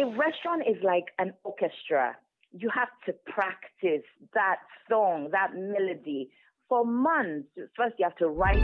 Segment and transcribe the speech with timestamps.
[0.00, 2.16] a restaurant is like an orchestra.
[2.52, 4.56] You have to practice that
[4.88, 6.30] song, that melody
[6.70, 7.48] for months.
[7.76, 8.56] First, you have to write.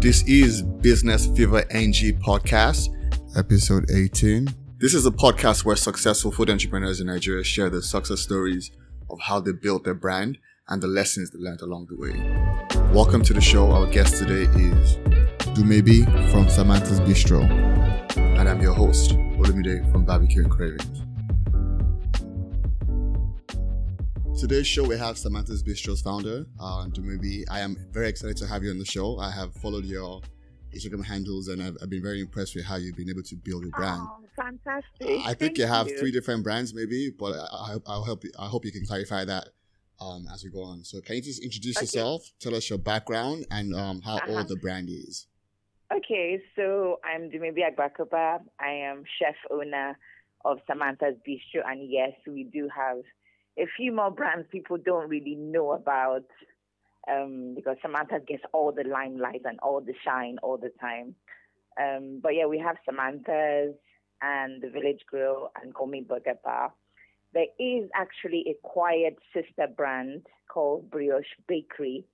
[0.00, 2.88] This is Business Fever NG Podcast,
[3.36, 4.48] episode 18.
[4.78, 8.72] This is a podcast where successful food entrepreneurs in Nigeria share their success stories
[9.08, 12.92] of how they built their brand and the lessons they learned along the way.
[12.92, 13.70] Welcome to the show.
[13.70, 14.96] Our guest today is
[15.54, 17.48] Dumebi from Samantha's Bistro,
[18.16, 21.02] and I'm your host, Olumide from Barbecue and Cravings.
[24.38, 27.44] Today's show, we have Samantha's Bistro's founder, uh, Dumebi.
[27.50, 29.18] I am very excited to have you on the show.
[29.18, 30.20] I have followed your
[30.74, 33.62] Instagram handles and I've, I've been very impressed with how you've been able to build
[33.62, 34.02] your brand.
[34.04, 35.20] Oh, fantastic.
[35.24, 35.98] I think Thank you have you.
[35.98, 38.30] three different brands, maybe, but I, I, help you.
[38.38, 39.48] I hope you can clarify that
[40.00, 40.84] um, as we go on.
[40.84, 41.84] So, can you just introduce Okay.
[41.84, 44.32] yourself, tell us your background, and um, how Uh-huh.
[44.32, 45.26] old the brand is?
[45.94, 48.40] Okay, so I'm Dumebi Agbakoba.
[48.58, 49.96] I am chef owner
[50.44, 52.98] of Samantha's Bistro, and yes, we do have
[53.58, 56.24] a few more brands people don't really know about
[57.10, 61.14] um, because Samantha gets all the limelight and all the shine all the time.
[61.80, 63.74] Um, but yeah, we have Samantha's
[64.20, 66.72] and the Village Grill and Gourmet Burger Bar.
[67.36, 72.06] There is actually a quiet sister brand called Brioche Bakery,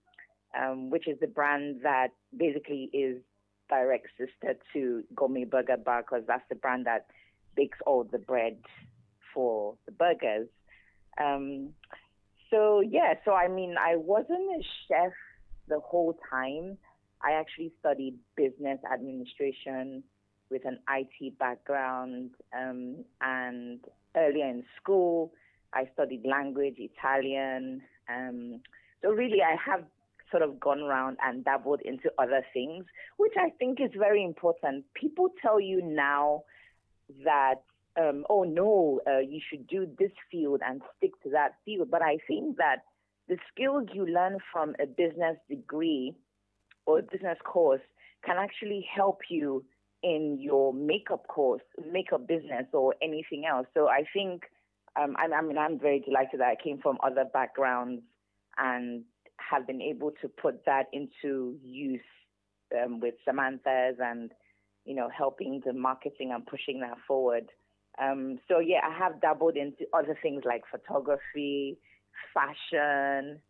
[0.60, 3.22] um, which is the brand that basically is
[3.68, 7.06] direct sister to Gourmet Burger Bar because that's the brand that
[7.54, 8.56] bakes all the bread
[9.32, 10.48] for the burgers.
[11.22, 11.68] Um,
[12.50, 15.12] so yeah, so I mean, I wasn't a chef
[15.68, 16.78] the whole time.
[17.24, 20.02] I actually studied business administration
[20.52, 23.80] with an IT background, um, and
[24.16, 25.32] earlier in school,
[25.72, 27.82] I studied language, Italian.
[28.08, 28.60] Um,
[29.02, 29.84] so really, I have
[30.30, 32.84] sort of gone around and dabbled into other things,
[33.16, 34.84] which I think is very important.
[34.94, 36.42] People tell you now
[37.24, 37.62] that,
[37.98, 41.90] um, oh no, uh, you should do this field and stick to that field.
[41.90, 42.84] But I think that
[43.28, 46.14] the skills you learn from a business degree
[46.86, 47.80] or a business course
[48.24, 49.64] can actually help you
[50.02, 53.66] in your makeup course, makeup business, or anything else.
[53.74, 54.42] So I think,
[55.00, 58.02] um, I, I mean, I'm very delighted that I came from other backgrounds
[58.58, 59.04] and
[59.38, 62.00] have been able to put that into use
[62.76, 64.30] um, with Samantha's and,
[64.84, 67.50] you know, helping the marketing and pushing that forward.
[68.00, 71.78] Um, so yeah, I have dabbled into other things like photography,
[72.32, 73.40] fashion,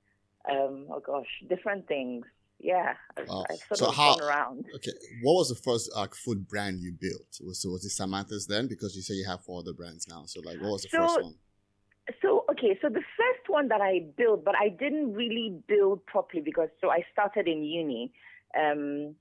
[0.51, 2.27] um, oh gosh, different things.
[2.62, 3.45] Yeah, I've, Wow.
[3.50, 4.67] I've sort So of how- gone around.
[4.77, 4.93] Okay,
[5.23, 7.41] what was the first uh, food brand you built?
[7.45, 8.69] Was so was it Samantha's then?
[8.69, 10.23] Because you say you have four other brands now.
[10.27, 11.34] So like, what was the So- first one?
[12.21, 16.43] So okay, so the first one that I built, but I didn't really build properly
[16.43, 18.12] because so I started in uni.
[18.59, 19.15] Um,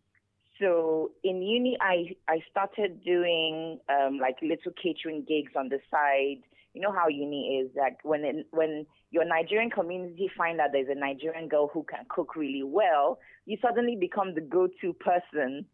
[0.59, 6.41] so in uni, I I started doing um, like little catering gigs on the side.
[6.73, 10.87] You know how uni is like when it, when your Nigerian community find out there's
[10.89, 15.65] a Nigerian girl who can cook really well, you suddenly become the go-to person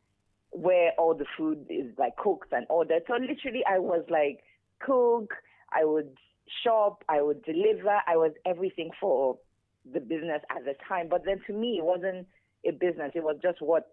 [0.51, 3.03] where all the food is like cooked and ordered.
[3.07, 4.43] So literally, I was like
[4.79, 5.33] cook.
[5.71, 6.17] I would
[6.63, 7.03] shop.
[7.09, 8.01] I would deliver.
[8.07, 9.37] I was everything for
[9.91, 11.07] the business at the time.
[11.09, 12.27] But then to me, it wasn't
[12.65, 13.11] a business.
[13.15, 13.89] It was just what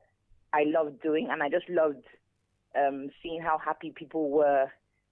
[0.53, 2.05] I loved doing, and I just loved
[2.79, 4.67] um, seeing how happy people were.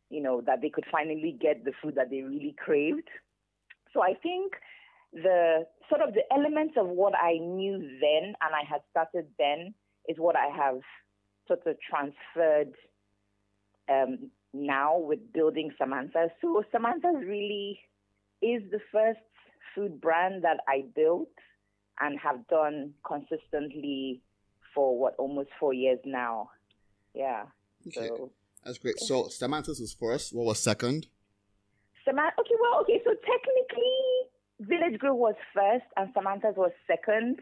[0.09, 3.09] You know that they could finally get the food that they really craved.
[3.93, 4.53] So I think
[5.13, 9.75] the sort of the elements of what I knew then and I had started then
[10.09, 10.81] is what I have
[11.47, 12.75] sort of transferred
[13.89, 16.29] um, now with building Samantha.
[16.41, 17.81] So Samantha really
[18.41, 19.21] is the first
[19.75, 21.29] food brand that I built
[22.01, 24.23] and have done consistently
[24.75, 26.51] for what almost four years now.
[27.15, 27.45] Yeah.
[27.87, 28.33] Okay, So
[28.65, 28.99] that's great.
[28.99, 30.35] So Samantha's was first.
[30.35, 31.07] What was second?
[32.05, 32.35] Samantha.
[32.41, 33.01] Okay, well, okay.
[33.05, 33.97] So technically,
[34.61, 37.41] Village Grill was first, and Samantha's was second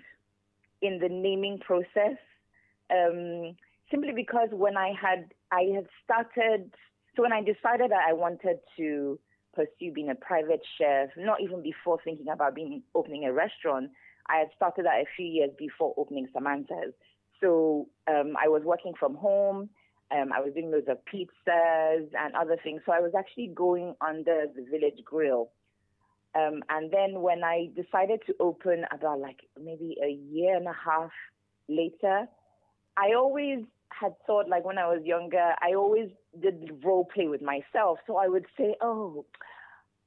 [0.82, 2.18] in the naming process.
[2.90, 3.56] Um,
[3.90, 6.72] simply because when I had I had started,
[7.16, 9.18] so when I decided that I wanted to
[9.54, 13.90] pursue being a private chef, not even before thinking about being opening a restaurant,
[14.28, 16.94] I had started that a few years before opening Samantha's.
[17.40, 19.70] So um, I was working from home.
[20.12, 22.82] Um, I was doing loads of pizzas and other things.
[22.84, 25.50] So I was actually going under the Village Grill.
[26.34, 30.72] Um, and then when I decided to open about like maybe a year and a
[30.72, 31.10] half
[31.68, 32.26] later,
[32.96, 36.10] I always had thought like when I was younger, I always
[36.40, 37.98] did role play with myself.
[38.06, 39.26] So I would say, oh,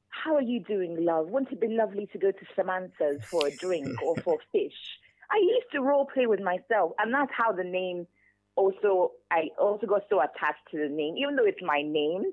[0.10, 1.30] how are you doing, love?
[1.30, 5.00] Wouldn't it be lovely to go to Samantha's for a drink or for fish?
[5.32, 8.08] I used to role play with myself, and that's how the name
[8.56, 12.24] also I also got so attached to the name, even though it's my name,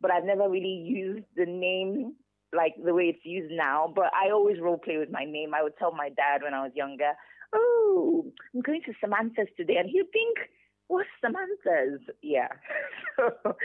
[0.00, 2.14] but I've never really used the name
[2.54, 3.92] like the way it's used now.
[3.94, 5.54] But I always role play with my name.
[5.54, 7.12] I would tell my dad when I was younger,
[7.52, 10.38] "Oh, I'm going to Samantha's today," and he'd think,
[10.88, 12.48] "What's Samantha's?" Yeah,
[13.16, 13.56] so,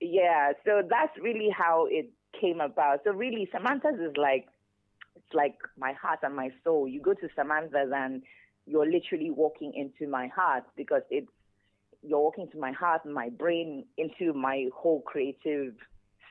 [0.00, 0.52] yeah.
[0.64, 2.10] So that's really how it
[2.40, 3.00] came about.
[3.04, 4.46] So really, Samantha's is like
[5.16, 6.86] it's like my heart and my soul.
[6.86, 8.22] You go to Samantha's and
[8.66, 11.30] you're literally walking into my heart because it's
[12.06, 15.74] you're walking to my heart and my brain into my whole creative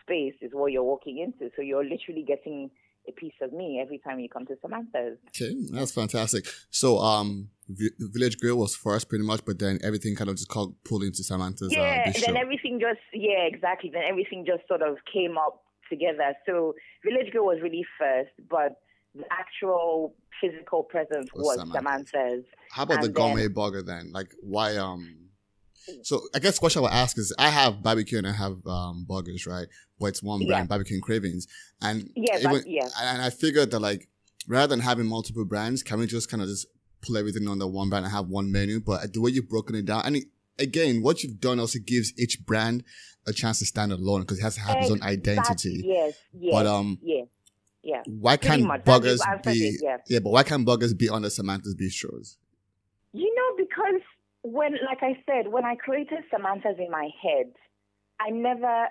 [0.01, 1.51] space is what you're walking into.
[1.55, 2.69] So you're literally getting
[3.07, 5.17] a piece of me every time you come to Samantha's.
[5.29, 6.45] Okay, that's fantastic.
[6.69, 10.49] So, um, v- Village Grill was first, pretty much, but then everything kind of just
[10.49, 11.71] called pulled into Samantha's.
[11.71, 13.91] Uh, yeah, uh, then everything just yeah, exactly.
[13.93, 16.33] Then everything just sort of came up together.
[16.45, 16.73] So
[17.03, 18.81] Village Grill was really first, but
[19.13, 22.11] the actual physical presence was, was Samantha's.
[22.11, 22.45] Samantha's.
[22.71, 24.11] How about and the gourmet then, burger then?
[24.11, 25.24] Like, why um
[26.03, 28.65] so I guess the question I would ask is I have barbecue and I have
[28.65, 29.67] um, burgers, right?
[29.99, 30.67] But it's one brand, yeah.
[30.67, 31.47] barbecue and cravings.
[31.81, 32.87] And yeah, even, yeah.
[32.99, 34.07] And I figured that like
[34.47, 36.67] rather than having multiple brands, can we just kind of just
[37.01, 38.79] pull everything under one brand and have one menu?
[38.79, 40.25] But the way you've broken it down, and it,
[40.59, 42.83] again, what you've done also gives each brand
[43.27, 45.81] a chance to stand alone because it has to have its own identity.
[45.83, 46.53] Yes, yes.
[46.53, 47.23] But um, yeah.
[47.85, 48.01] Yeah.
[48.07, 49.51] Why can't burgers be?
[49.51, 49.97] It, yeah.
[50.07, 52.37] yeah, but why can't burgers be under Samantha's Bistros?
[53.13, 54.01] You know, because
[54.45, 57.51] when, like I said, when I created Samantha's in my head,
[58.21, 58.87] I never,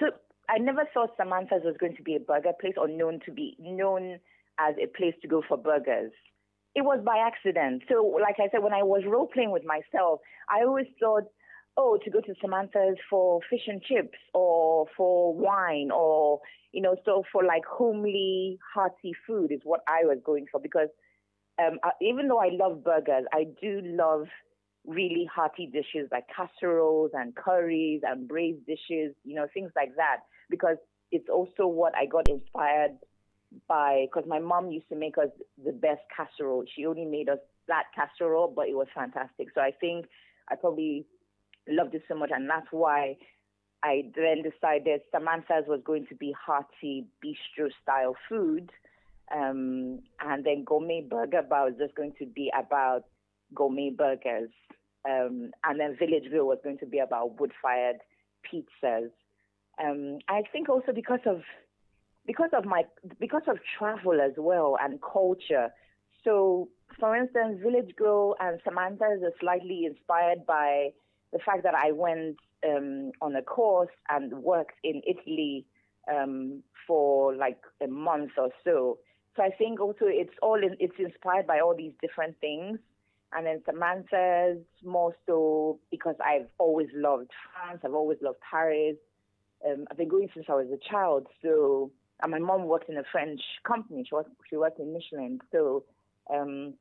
[0.00, 0.06] so
[0.48, 3.54] I never thought Samantha's was going to be a burger place or known to be
[3.60, 4.18] known
[4.58, 6.10] as a place to go for burgers.
[6.74, 7.82] It was by accident.
[7.88, 11.24] So, like I said, when I was role playing with myself, I always thought,
[11.76, 16.40] oh, to go to Samantha's for fish and chips or for wine or,
[16.72, 20.88] you know, so for like homely, hearty food is what I was going for because
[21.60, 24.26] um, even though I love burgers, I do love
[24.86, 30.18] really hearty dishes like casseroles and curries and braised dishes, you know, things like that,
[30.50, 30.76] because
[31.10, 32.98] it's also what I got inspired
[33.68, 35.28] by, because my mom used to make us
[35.64, 36.64] the best casserole.
[36.74, 37.38] She only made us
[37.68, 39.48] that casserole, but it was fantastic.
[39.54, 40.06] So I think
[40.50, 41.06] I probably
[41.68, 43.16] loved it so much, and that's why
[43.82, 48.70] I then decided Samantha's was going to be hearty bistro style food.
[49.34, 53.04] Um, and then Gourmet Burger Bar was just going to be about
[53.54, 54.50] gourmet burgers.
[55.08, 57.96] Um, and then Village Grill was going to be about wood fired
[58.44, 59.10] pizzas.
[59.82, 61.42] Um, I think also because of
[62.26, 62.84] because of my
[63.20, 65.70] because of travel as well and culture.
[66.22, 66.68] So,
[66.98, 70.90] for instance, Village Grill and Samantha's are slightly inspired by
[71.32, 72.36] the fact that I went
[72.66, 75.66] um, on a course and worked in Italy
[76.10, 78.98] um, for like a month or so.
[79.36, 82.78] So I think also it's all in, it's inspired by all these different things.
[83.34, 87.80] And then Samantha's more so because I've always loved France.
[87.84, 88.96] I've always loved Paris.
[89.66, 91.26] Um, I've been going since I was a child.
[91.42, 91.90] So,
[92.22, 94.04] and my mom worked in a French company.
[94.08, 95.40] She, was, she worked in Michelin.
[95.50, 95.84] So,
[96.32, 96.74] um,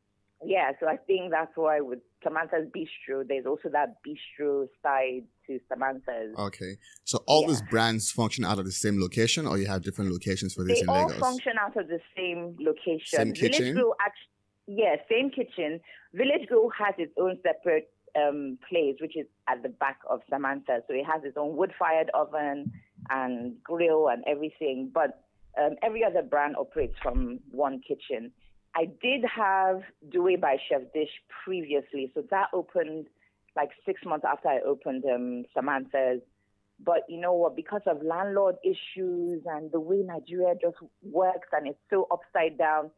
[0.45, 5.59] yeah, so I think that's why with Samantha's Bistro, there's also that bistro side to
[5.69, 6.35] Samantha's.
[6.37, 6.77] Okay.
[7.03, 7.47] So all yeah.
[7.47, 10.79] these brands function out of the same location or you have different locations for this
[10.79, 11.19] they in all Lagos?
[11.19, 12.99] function out of the same location.
[13.05, 13.75] Same kitchen?
[14.67, 15.79] Yeah, same kitchen.
[16.13, 20.81] Village Grill has its own separate um, place, which is at the back of Samantha.
[20.87, 22.71] So it has its own wood-fired oven
[23.09, 24.91] and grill and everything.
[24.93, 25.23] But
[25.59, 28.31] um, every other brand operates from one kitchen.
[28.75, 31.11] I did have Douai by Chef Dish
[31.43, 33.07] previously, so that opened
[33.55, 36.21] like six months after I opened um, Samantha's.
[36.83, 37.55] But you know what?
[37.55, 42.89] Because of landlord issues and the way Nigeria just works and it's so upside down,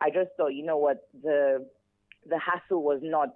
[0.00, 1.66] I just thought, you know what, the
[2.28, 3.28] the hassle was not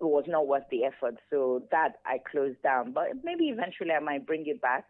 [0.00, 1.16] was not worth the effort.
[1.30, 2.92] So that I closed down.
[2.92, 4.84] But maybe eventually I might bring it back.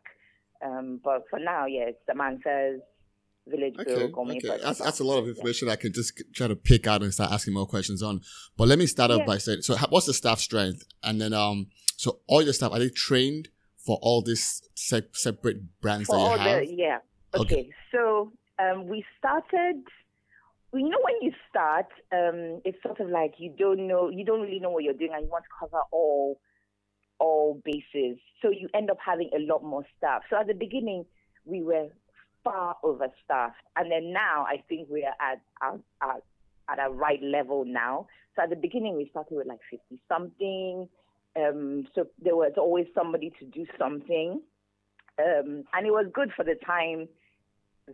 [0.64, 2.80] Um, but for now, yes, yeah, it's Samantha's
[3.46, 4.58] Village okay, okay.
[4.62, 5.74] That's, that's a lot of information yeah.
[5.74, 8.22] I can just try to pick out and start asking more questions on.
[8.56, 9.26] But let me start off yeah.
[9.26, 10.82] by saying, so what's the staff strength?
[11.02, 11.66] And then, um,
[11.96, 16.22] so all your staff, are they trained for all these se- separate brands for that
[16.22, 16.60] you have?
[16.60, 16.98] The, yeah.
[17.34, 17.54] Okay.
[17.54, 17.70] okay.
[17.92, 19.82] So, um, we started
[20.78, 24.40] you know when you start, um, it's sort of like you don't know, you don't
[24.40, 26.40] really know what you're doing, and you want to cover all
[27.18, 28.18] all bases.
[28.42, 30.22] So you end up having a lot more staff.
[30.28, 31.04] So at the beginning,
[31.44, 31.88] we were
[32.42, 36.22] far overstaffed, and then now I think we are at at, at,
[36.68, 38.06] at a right level now.
[38.36, 40.88] So at the beginning, we started with like fifty something.
[41.36, 44.40] Um, so there was always somebody to do something,
[45.18, 47.08] um, and it was good for the time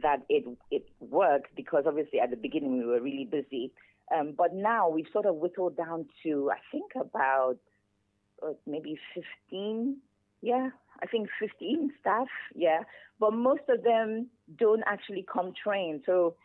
[0.03, 3.73] that it it worked because obviously at the beginning we were really busy.
[4.15, 7.57] Um, but now we've sort of whittled down to I think about
[8.43, 9.97] uh, maybe 15.
[10.43, 10.71] Yeah,
[11.03, 12.29] I think 15 staff.
[12.55, 12.83] Yeah,
[13.19, 14.29] but most of them
[14.59, 16.03] don't actually come trained.
[16.07, 16.37] So,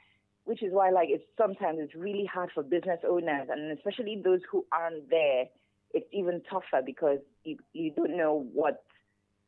[0.44, 4.42] which is why like it's sometimes it's really hard for business owners and especially those
[4.52, 5.46] who aren't there.
[5.94, 8.84] It's even tougher because you you don't know what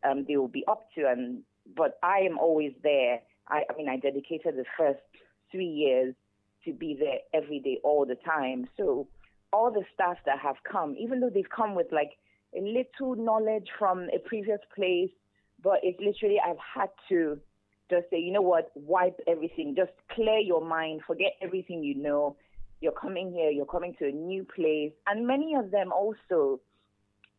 [0.08, 1.08] um, they will be up to.
[1.08, 1.44] And
[1.76, 3.20] but I am always there.
[3.50, 5.00] I, I mean, I dedicated the first
[5.52, 6.14] three years
[6.66, 8.68] to be there every day, all the time.
[8.78, 9.08] So
[9.54, 12.12] all the staff that have come, even though they've come with like
[12.56, 15.10] a little knowledge from a previous place,
[15.64, 17.40] but it's literally I've had to
[17.90, 22.36] just say, you know what, wipe everything, just clear your mind, forget everything you know.
[22.82, 24.92] You're coming here, you're coming to a new place.
[25.08, 26.60] And many of them also,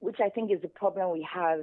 [0.00, 1.60] which I think is the problem we have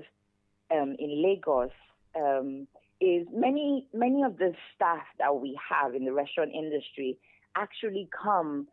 [0.71, 1.71] um, in Lagos,
[2.15, 2.67] um,
[3.01, 7.17] is many many of the staff that we have in the restaurant industry
[7.55, 8.67] actually come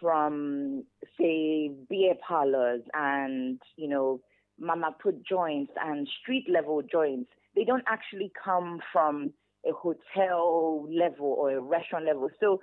[0.00, 0.84] from
[1.18, 4.20] say beer parlors and you know
[4.58, 7.30] mama put joints and street level joints.
[7.54, 9.32] They don't actually come from
[9.66, 12.28] a hotel level or a restaurant level.
[12.40, 12.60] So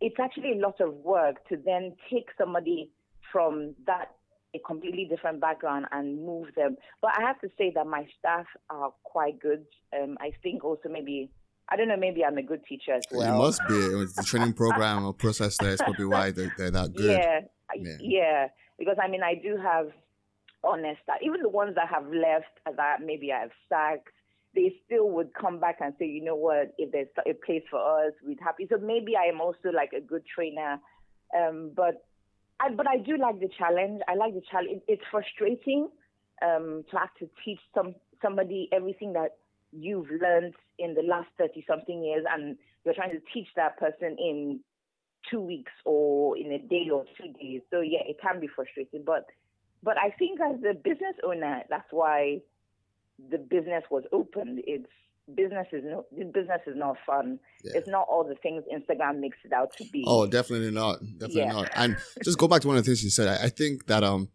[0.00, 2.90] it's actually a lot of work to then take somebody
[3.32, 4.12] from that
[4.54, 6.76] a completely different background and move them.
[7.02, 9.64] But I have to say that my staff are quite good.
[9.94, 11.30] Um, I think also maybe
[11.70, 13.26] I don't know, maybe I'm a good teacher as well.
[13.30, 13.74] You must be.
[13.74, 17.18] The training program or process there is probably why they're, they're that good.
[17.18, 17.40] Yeah,
[17.76, 18.48] yeah, yeah.
[18.78, 19.88] Because I mean, I do have
[20.64, 24.08] honest that even the ones that have left that maybe I have sacked,
[24.54, 28.06] they still would come back and say, you know what, if there's a place for
[28.06, 28.66] us, we'd happy.
[28.70, 30.80] So maybe I am also like a good trainer.
[31.36, 32.06] Um, but
[32.60, 34.02] I, but I do like the challenge.
[34.08, 34.82] I like the challenge.
[34.88, 35.88] It's frustrating
[36.42, 39.36] um, to have to teach some somebody everything that
[39.72, 44.16] you've learned in the last 30 something years and you're trying to teach that person
[44.18, 44.60] in
[45.30, 47.60] two weeks or in a day or two days.
[47.70, 49.02] So yeah, it can be frustrating.
[49.04, 49.26] But
[49.82, 52.40] but I think as a business owner, that's why
[53.30, 54.62] the business was opened.
[54.66, 54.90] It's
[55.34, 57.38] business is no business is not fun.
[57.62, 57.72] Yeah.
[57.76, 60.04] It's not all the things Instagram makes it out to be.
[60.06, 61.00] Oh, definitely not.
[61.00, 61.52] Definitely yeah.
[61.52, 61.70] not.
[61.74, 63.28] And just go back to one of the things you said.
[63.28, 64.28] I, I think that um,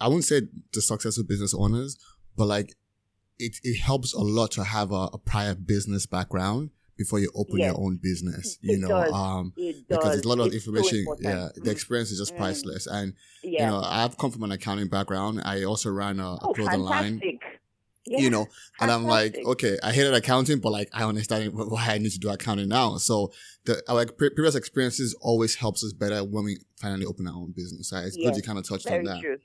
[0.00, 1.98] I wouldn't say the successful business owners,
[2.36, 2.74] but like
[3.38, 7.56] it it helps a lot to have a, a prior business background before you open
[7.56, 7.72] yes.
[7.72, 8.58] your own business.
[8.60, 9.12] You it know, does.
[9.12, 11.06] um, it because it's a lot of it's information.
[11.06, 12.38] So yeah, the experience is just mm.
[12.38, 12.86] priceless.
[12.86, 13.64] And yeah.
[13.64, 15.40] you know, I've come from an accounting background.
[15.44, 17.22] I also ran a, a oh, clothing fantastic.
[17.22, 17.38] line
[18.10, 18.46] Yeah, you know
[18.80, 22.18] and i'm like okay i hated accounting but like i understand why i need to
[22.18, 23.30] do accounting now so
[23.66, 27.34] the uh, like pre- previous experiences always helps us better when we finally open our
[27.34, 28.06] own business right?
[28.06, 29.38] it's good you kind of touched on that true.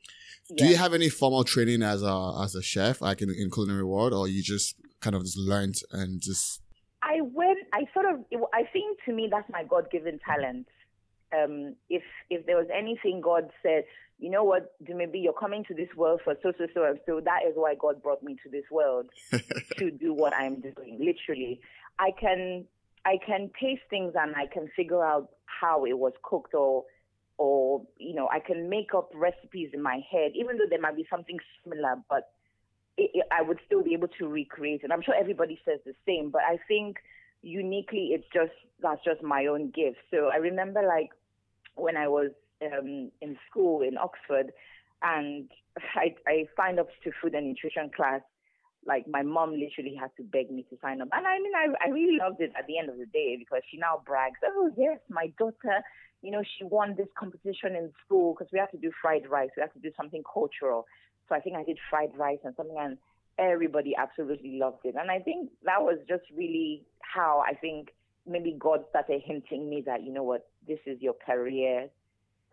[0.58, 0.72] do Yeah.
[0.72, 4.14] you have any formal training as a as a chef like in, in culinary world
[4.14, 6.62] or you just kind of just learned and just
[7.04, 7.60] I went.
[7.72, 8.16] I sort of.
[8.52, 10.66] I think to me that's my God-given talent.
[11.34, 13.84] Um, if if there was anything God said,
[14.20, 17.20] you know what, maybe you're coming to this world for so so so and so.
[17.20, 19.10] That is why God brought me to this world
[19.78, 21.00] to do what I'm doing.
[21.00, 21.60] Literally,
[22.00, 22.66] I can
[23.06, 26.86] I can taste things and I can figure out how it was cooked or
[27.38, 30.96] or you know I can make up recipes in my head, even though there might
[30.96, 32.32] be something similar, but
[32.98, 34.92] it, it, I would still be able to recreate it.
[34.92, 36.98] I'm sure everybody says the same, but I think
[37.46, 39.98] uniquely it's just that's just my own gift.
[40.12, 41.12] So I remember like
[41.76, 44.52] when I was um, in school in Oxford,
[45.02, 45.50] and
[45.96, 48.22] I, I signed up to food and nutrition class.
[48.86, 51.68] Like my mom literally had to beg me to sign up, and I mean I
[51.86, 54.70] I really loved it at the end of the day because she now brags, oh
[54.78, 55.82] yes, my daughter,
[56.22, 59.50] you know she won this competition in school because we had to do fried rice,
[59.58, 60.86] we had to do something cultural.
[61.28, 62.98] So I think I did fried rice and something, and
[63.38, 64.96] everybody absolutely loved it.
[64.98, 67.94] And I think that was just really how I think
[68.28, 71.90] maybe God started hinting me that, you know what, this is your career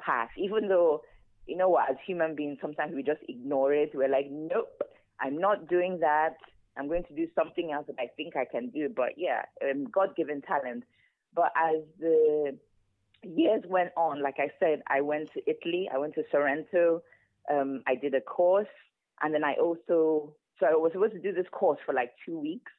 [0.01, 0.31] path.
[0.37, 1.03] Even though,
[1.47, 3.93] you know what, as human beings, sometimes we just ignore it.
[3.95, 4.83] We're like, nope,
[5.21, 6.37] I'm not doing that.
[6.77, 8.89] I'm going to do something else that I think I can do.
[8.95, 10.85] But yeah, um, God given talent.
[11.35, 12.59] But as the
[13.23, 17.03] years went on, like I said, I went to Italy, I went to Sorrento,
[17.51, 18.67] um, I did a course,
[19.23, 22.39] and then I also, so I was supposed to do this course for like two
[22.39, 22.71] weeks.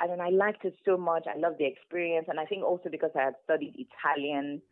[0.00, 1.26] And then I liked it so much.
[1.32, 2.26] I loved the experience.
[2.28, 4.62] And I think also because I had studied Italian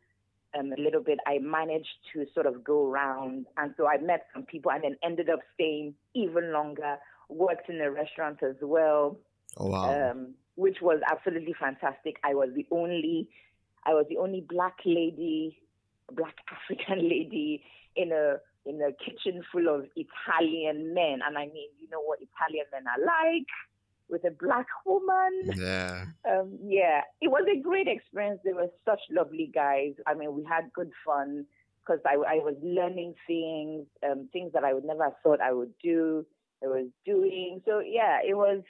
[0.59, 3.47] um, a little bit, I managed to sort of go around.
[3.59, 6.97] And so I met some people and then ended up staying even longer,
[7.29, 9.19] worked in a restaurant as well
[9.57, 12.17] oh wow um, which was absolutely fantastic.
[12.25, 13.29] I was the only,
[13.87, 15.59] I was the only black lady,
[16.13, 17.63] black African lady
[17.97, 18.37] in a
[18.67, 22.85] in a kitchen full of Italian men, and I mean, you know what Italian men
[22.87, 23.47] are like.
[24.11, 25.53] with a black woman.
[25.57, 26.05] Yeah.
[26.29, 28.41] Um, yeah, it was a great experience.
[28.45, 29.95] They were such lovely guys.
[30.07, 31.47] I mean, we had good fun
[31.81, 35.73] because I, I was learning things, um, things that I would never thought I would
[35.83, 36.27] do.
[36.63, 37.63] I was doing.
[37.65, 38.63] So yeah, it was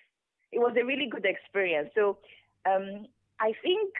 [0.52, 1.90] it was a really good experience.
[1.94, 2.18] So
[2.66, 3.06] um,
[3.40, 3.94] I think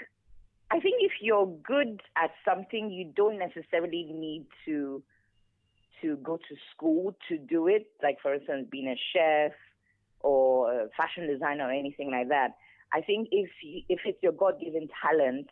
[0.71, 5.03] I think if you're good at something, you don't necessarily need to
[6.03, 7.87] to go to school to do it.
[8.03, 9.53] Like for instance, being a chef
[10.21, 12.57] or a fashion designer or anything like that.
[12.93, 15.49] I think if you, if it's your God given talent,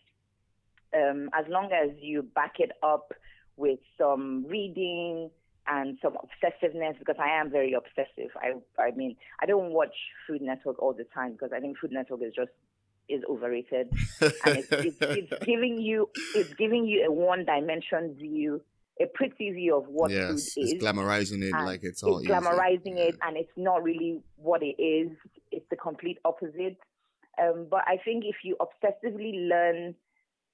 [0.94, 3.12] um, as long as you back it up
[3.56, 5.30] with some reading
[5.66, 8.30] and some obsessiveness, because I am very obsessive.
[8.36, 9.94] I I mean I don't watch
[10.26, 12.50] Food Network all the time because I think Food Network is just
[13.08, 13.88] is overrated
[14.20, 18.60] and it's, it's, it's giving you it's giving you a one dimension view
[19.00, 20.54] a pretty view of what yes, food is.
[20.56, 23.00] It's glamorizing it like it's all It's glamorizing easy.
[23.00, 25.10] it, and it's not really what it is.
[25.50, 26.76] It's the complete opposite.
[27.40, 29.94] Um, but I think if you obsessively learn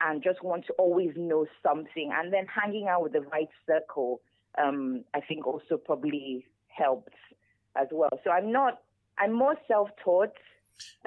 [0.01, 4.21] and just want to always know something, and then hanging out with the right circle,
[4.63, 7.13] um, I think also probably helps
[7.77, 8.11] as well.
[8.25, 8.83] So I'm not.
[9.19, 10.33] I'm more self-taught.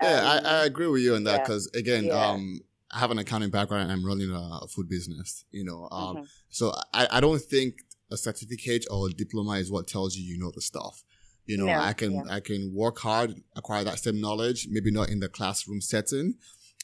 [0.01, 2.25] Yeah, um, I, I, agree with you on that because yeah, again, yeah.
[2.25, 5.87] um, I have an accounting background and I'm running a food business, you know.
[5.91, 6.23] Um, mm-hmm.
[6.49, 10.39] so I, I don't think a certificate or a diploma is what tells you you
[10.39, 11.03] know the stuff.
[11.45, 12.23] You know, no, I can, yeah.
[12.29, 16.35] I can work hard, acquire that same knowledge, maybe not in the classroom setting,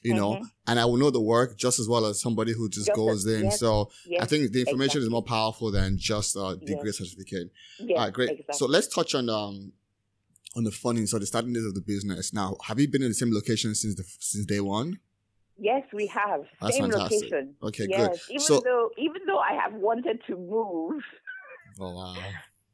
[0.02, 0.22] you mm-hmm.
[0.22, 2.96] know, and I will know the work just as well as somebody who just, just
[2.96, 3.46] goes in.
[3.46, 5.04] Yes, so yes, I think the information exactly.
[5.04, 6.98] is more powerful than just a degree yes.
[6.98, 7.52] certificate.
[7.80, 8.30] Yes, All right, great.
[8.30, 8.56] Exactly.
[8.58, 9.74] So let's touch on, um,
[10.56, 11.08] on the funding.
[11.08, 12.34] So the starting days of the business.
[12.34, 15.00] Now, have you been in the same location since the, since day one?
[15.58, 16.46] Yes, we have.
[16.62, 17.22] That's Same fantastic.
[17.24, 17.56] location.
[17.62, 18.08] Okay, yes.
[18.08, 18.20] good.
[18.30, 21.02] Even so, though even though I have wanted to move.
[21.80, 22.16] Oh wow.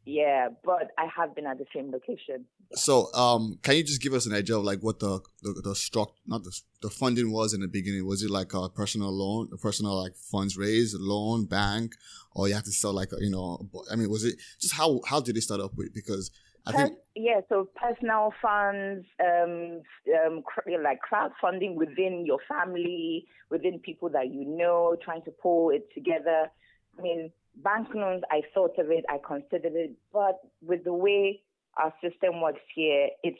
[0.05, 2.45] Yeah, but I have been at the same location.
[2.73, 5.71] So, um, can you just give us an idea of like what the the, the
[5.71, 8.05] struct not the the funding was in the beginning?
[8.07, 11.93] Was it like a personal loan, a personal like funds raised, loan, bank,
[12.33, 13.69] or you have to sell like a, you know?
[13.91, 15.93] I mean, was it just how how did it start up with?
[15.93, 16.31] Because
[16.65, 19.81] I think yeah, so personal funds, um,
[20.25, 20.43] um,
[20.81, 26.49] like crowdfunding within your family, within people that you know, trying to pull it together.
[26.97, 31.41] I mean, bank loans, I thought of it, I considered it, but with the way
[31.77, 33.39] our system works here, it's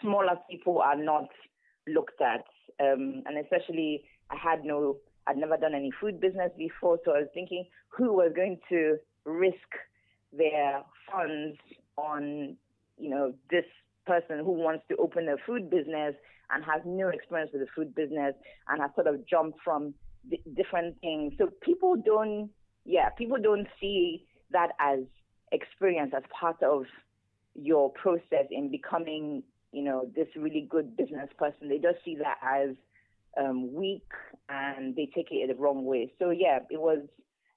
[0.00, 1.28] smaller people are not
[1.88, 2.44] looked at,
[2.80, 4.96] um, and especially I had no,
[5.28, 8.96] I'd never done any food business before, so I was thinking who was going to
[9.24, 9.56] risk
[10.32, 11.58] their funds
[11.96, 12.56] on,
[13.02, 13.64] you know, this
[14.06, 16.14] person who wants to open a food business
[16.50, 18.34] and has no experience with the food business
[18.68, 19.94] and has sort of jumped from
[20.30, 21.32] d- different things.
[21.38, 22.50] So people don't,
[22.84, 25.00] yeah, people don't see that as
[25.50, 26.84] experience as part of
[27.54, 31.68] your process in becoming, you know, this really good business person.
[31.68, 32.76] They just see that as
[33.38, 34.08] um, weak
[34.48, 36.12] and they take it the wrong way.
[36.18, 37.00] So yeah, it was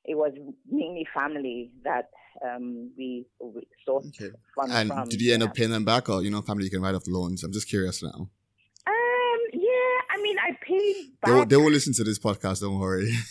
[0.05, 0.33] it was
[0.69, 2.09] mainly family that
[2.43, 4.31] um, we, we sourced okay.
[4.55, 5.07] funds and from.
[5.07, 5.49] did you end yeah.
[5.49, 7.43] up paying them back, or you know, family you can write off the loans?
[7.43, 8.29] I'm just curious now.
[8.87, 9.39] Um.
[9.53, 9.95] Yeah.
[10.11, 11.29] I mean, I paid back.
[11.29, 12.61] They will, they will listen to this podcast.
[12.61, 13.11] Don't worry.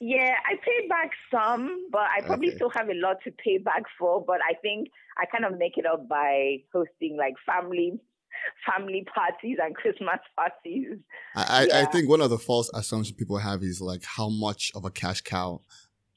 [0.00, 2.56] Yeah, I paid back some, but I probably okay.
[2.56, 4.24] still have a lot to pay back for.
[4.24, 7.98] But I think I kind of make it up by hosting like family
[8.64, 10.98] family parties and Christmas parties.
[11.34, 11.80] I, yeah.
[11.80, 14.90] I think one of the false assumptions people have is like how much of a
[14.90, 15.62] cash cow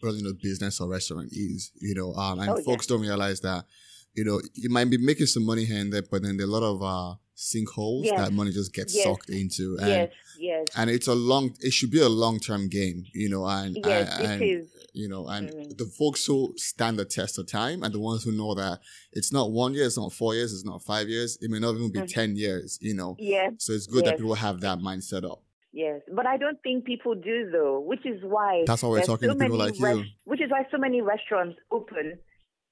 [0.03, 2.95] running a business or restaurant is, you know, um, and oh, folks yeah.
[2.95, 3.65] don't realize that,
[4.13, 6.49] you know, you might be making some money here and there, but then there are
[6.49, 8.19] a lot of, uh, sinkholes yes.
[8.19, 9.03] that money just gets yes.
[9.03, 9.77] sucked into.
[9.79, 10.67] And, yes, yes.
[10.77, 14.19] And it's a long, it should be a long term game, you know, and, yes,
[14.19, 14.69] and, it is.
[14.93, 15.77] you know, and mm.
[15.77, 18.79] the folks who stand the test of time and the ones who know that
[19.11, 21.75] it's not one year, it's not four years, it's not five years, it may not
[21.75, 23.15] even be mm 10 years, you know.
[23.17, 23.49] Yeah.
[23.57, 25.41] So it's good that people have that mindset up.
[25.73, 29.29] Yes, but I don't think people do though, which is why that's why we're talking
[29.29, 30.03] so to people like you.
[30.25, 32.19] Which is why so many restaurants open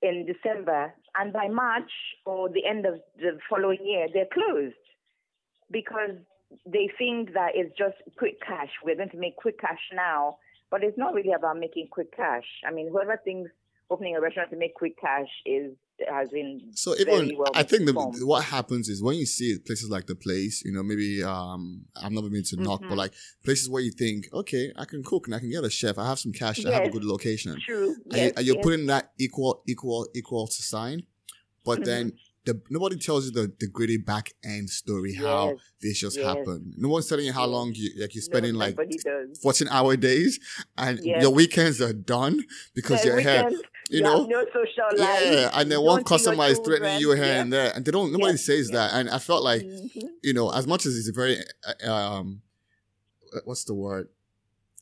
[0.01, 1.91] in December, and by March
[2.25, 4.75] or the end of the following year, they're closed
[5.71, 6.15] because
[6.65, 8.69] they think that it's just quick cash.
[8.83, 10.37] We're going to make quick cash now,
[10.69, 12.45] but it's not really about making quick cash.
[12.67, 13.51] I mean, whoever thinks
[13.89, 15.71] opening a restaurant to make quick cash is
[16.07, 17.93] has been so even well I think the,
[18.25, 22.13] what happens is when you see places like the place, you know, maybe um I'm
[22.13, 22.63] not meaning to mm-hmm.
[22.63, 22.97] knock, but mm-hmm.
[22.97, 25.97] like places where you think, okay, I can cook and I can get a chef,
[25.97, 26.67] I have some cash, yes.
[26.67, 27.59] I have a good location.
[27.65, 27.95] True.
[28.11, 28.63] And, yes, you, are yes.
[28.63, 31.03] putting that equal, equal, equal to sign,
[31.65, 31.83] but mm-hmm.
[31.83, 32.13] then
[32.45, 36.25] the, nobody tells you the, the gritty back end story yes, how this just yes.
[36.25, 36.73] happened.
[36.77, 38.77] No one's telling you how long you like you're spending no, like.
[39.41, 40.39] 14 hour days
[40.77, 41.21] and yes.
[41.21, 43.49] your weekends are done because you're here
[43.89, 45.21] you, you know, no social life.
[45.23, 47.41] Yeah, and then one customer is threatening you here yeah.
[47.41, 48.11] and there, and they don't.
[48.11, 50.07] Nobody says that, and I felt like, mm-hmm.
[50.23, 51.37] you know, as much as it's a very,
[51.85, 52.41] uh, um,
[53.45, 54.09] what's the word?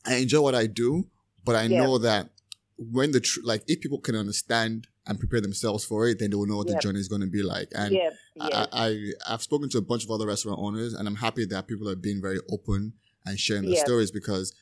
[0.06, 1.06] I enjoy what I do,
[1.44, 2.30] but I know that
[2.78, 6.36] when the tr- like if people can understand and prepare themselves for it, then they
[6.36, 6.76] will know what yep.
[6.76, 7.68] the journey is going to be like.
[7.74, 8.12] And yep.
[8.36, 8.50] Yep.
[8.52, 11.66] I, I have spoken to a bunch of other restaurant owners, and I'm happy that
[11.66, 12.92] people are being very open
[13.26, 14.54] and sharing their stories because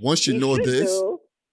[0.00, 1.02] once you we know this,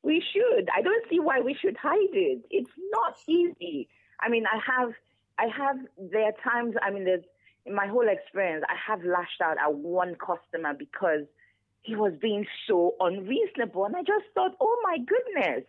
[0.04, 0.68] we should.
[0.76, 2.42] I don't see why we should hide it.
[2.52, 3.90] It's not easy.
[4.20, 4.94] I mean, I have,
[5.40, 5.78] I have.
[6.12, 6.76] There are times.
[6.82, 7.24] I mean, there's
[7.66, 11.26] in my whole experience, I have lashed out at one customer because
[11.82, 15.66] he was being so unreasonable, and I just thought, oh my goodness,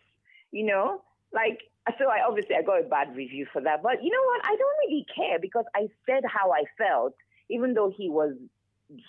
[0.51, 1.61] you know, like
[1.99, 3.83] so I obviously I got a bad review for that.
[3.83, 4.41] But you know what?
[4.45, 7.15] I don't really care because I said how I felt,
[7.51, 8.35] even though he was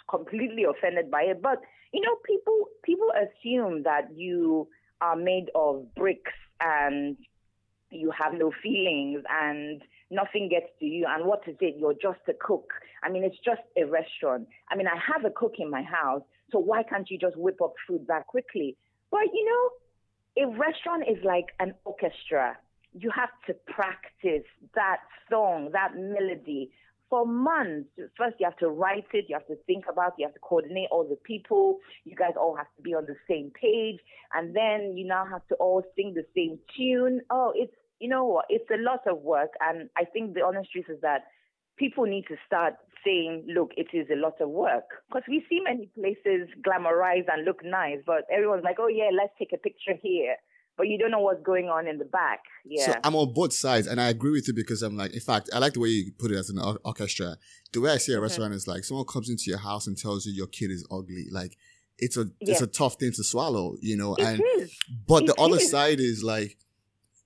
[0.09, 1.41] completely offended by it.
[1.41, 1.61] But
[1.93, 4.67] you know, people people assume that you
[5.01, 7.17] are made of bricks and
[7.91, 11.05] you have no feelings and nothing gets to you.
[11.07, 11.75] And what is it?
[11.77, 12.71] You're just a cook.
[13.03, 14.47] I mean, it's just a restaurant.
[14.69, 17.61] I mean, I have a cook in my house, so why can't you just whip
[17.63, 18.75] up food that quickly?
[19.11, 22.57] But you know, a restaurant is like an orchestra
[22.97, 26.71] you have to practice that song, that melody
[27.09, 27.89] for months.
[28.17, 30.39] First, you have to write it, you have to think about it, you have to
[30.39, 31.79] coordinate all the people.
[32.05, 33.99] You guys all have to be on the same page.
[34.33, 37.21] And then you now have to all sing the same tune.
[37.29, 38.45] Oh, it's, you know what?
[38.49, 39.51] It's a lot of work.
[39.59, 41.25] And I think the honest truth is that
[41.77, 44.85] people need to start saying, look, it is a lot of work.
[45.09, 49.33] Because we see many places glamorize and look nice, but everyone's like, oh, yeah, let's
[49.37, 50.37] take a picture here
[50.77, 52.41] but you don't know what's going on in the back.
[52.65, 52.85] Yeah.
[52.85, 55.49] So I'm on both sides, and I agree with you because I'm like, in fact,
[55.53, 57.37] I like the way you put it as an orchestra.
[57.73, 60.25] The way I see a restaurant is like someone comes into your house and tells
[60.25, 61.27] you your kid is ugly.
[61.31, 61.57] Like
[61.97, 64.15] it's a it's a tough thing to swallow, you know.
[64.15, 64.77] It and is.
[65.07, 65.39] but it the is.
[65.39, 66.57] other side is like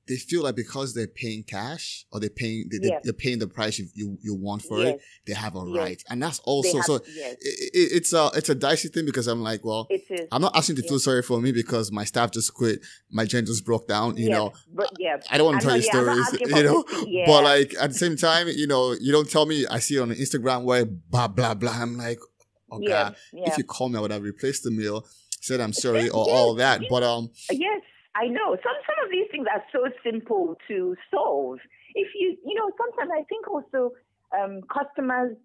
[0.09, 3.77] they feel like because they're paying cash or they're paying they, are paying the price
[3.77, 4.95] you, you, want for yes.
[4.95, 5.77] it, they have a yes.
[5.77, 7.35] right, and that's also have, so yes.
[7.39, 9.87] it, it, it's a it's a dicey thing because I'm like, well,
[10.31, 12.79] I'm not asking you to feel sorry for me because my staff just quit,
[13.11, 14.51] my gen just broke down, you know.
[14.73, 16.83] But yeah, I don't want to tell you stories, you know.
[17.27, 19.67] But like at the same time, you know, you don't tell me.
[19.67, 21.71] I see it on Instagram where blah blah blah.
[21.71, 22.19] I'm like,
[22.71, 25.05] okay, yeah, if you call me, I would have replaced the meal,
[25.39, 26.81] said I'm sorry or all that.
[26.89, 27.83] But um, yes
[28.15, 31.59] I know some some of these things are so simple to solve.
[31.95, 33.91] If you you know sometimes I think also
[34.37, 35.37] um, customers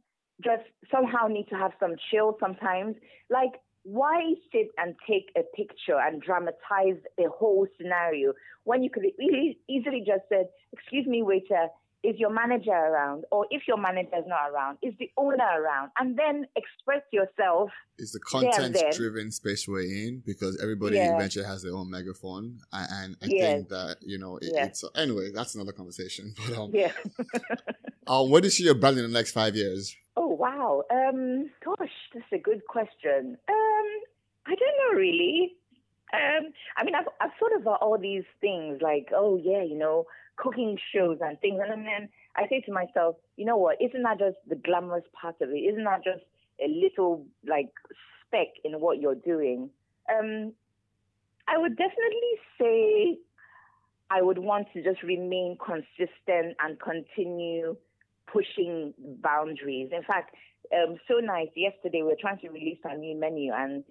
[0.42, 2.96] just somehow need to have some chill sometimes.
[3.30, 8.32] Like why sit and take a picture and dramatize a whole scenario
[8.64, 11.68] when you could really easily just said, "Excuse me, waiter,
[12.04, 13.24] is your manager around?
[13.32, 15.90] Or if your manager is not around, is the owner around?
[15.98, 17.70] And then express yourself.
[17.98, 21.14] Is the content driven space we're in because everybody yeah.
[21.14, 22.58] eventually has their own megaphone.
[22.72, 23.54] And I yes.
[23.54, 24.66] think that, you know, it, yeah.
[24.66, 26.34] it's anyway, that's another conversation.
[26.44, 26.92] But um, yeah.
[28.06, 29.96] um, where do you see your brand in the next five years?
[30.16, 30.82] Oh, wow.
[30.90, 33.38] Um, gosh, that's a good question.
[33.48, 33.86] Um,
[34.46, 35.56] I don't know really.
[36.12, 40.06] Um, I mean, I've, I've thought about all these things like, oh, yeah, you know,
[40.36, 41.60] cooking shows and things.
[41.62, 43.76] And then I say to myself, you know what?
[43.80, 45.58] Isn't that just the glamorous part of it?
[45.58, 46.24] Isn't that just
[46.60, 47.70] a little like
[48.26, 49.70] speck in what you're doing?
[50.12, 50.52] Um,
[51.46, 53.18] I would definitely say
[54.10, 57.76] I would want to just remain consistent and continue
[58.32, 59.90] pushing boundaries.
[59.92, 60.34] In fact,
[60.72, 61.48] um, so nice.
[61.54, 63.84] Yesterday we were trying to release our new menu, and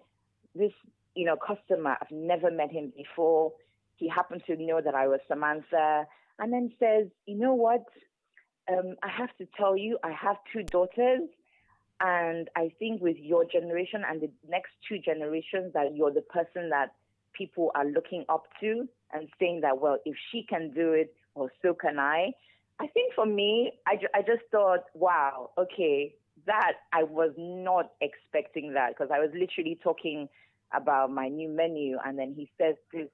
[0.55, 0.71] this,
[1.15, 3.53] you know, customer I've never met him before.
[3.97, 6.05] He happened to know that I was Samantha,
[6.39, 7.85] and then says, you know what?
[8.71, 11.29] Um, I have to tell you, I have two daughters.
[11.99, 16.69] And I think with your generation and the next two generations, that you're the person
[16.69, 16.93] that
[17.33, 21.51] people are looking up to and saying that, well, if she can do it, or
[21.61, 22.31] so can I.
[22.79, 26.13] I think for me, I, ju- I just thought, wow, okay,
[26.45, 30.27] that I was not expecting that because I was literally talking
[30.73, 33.07] about my new menu, and then he says this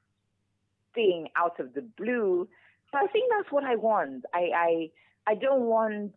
[0.96, 2.48] thing out of the blue
[2.92, 4.26] so I think that's what I want.
[4.34, 4.90] I, I
[5.28, 6.14] I don't want.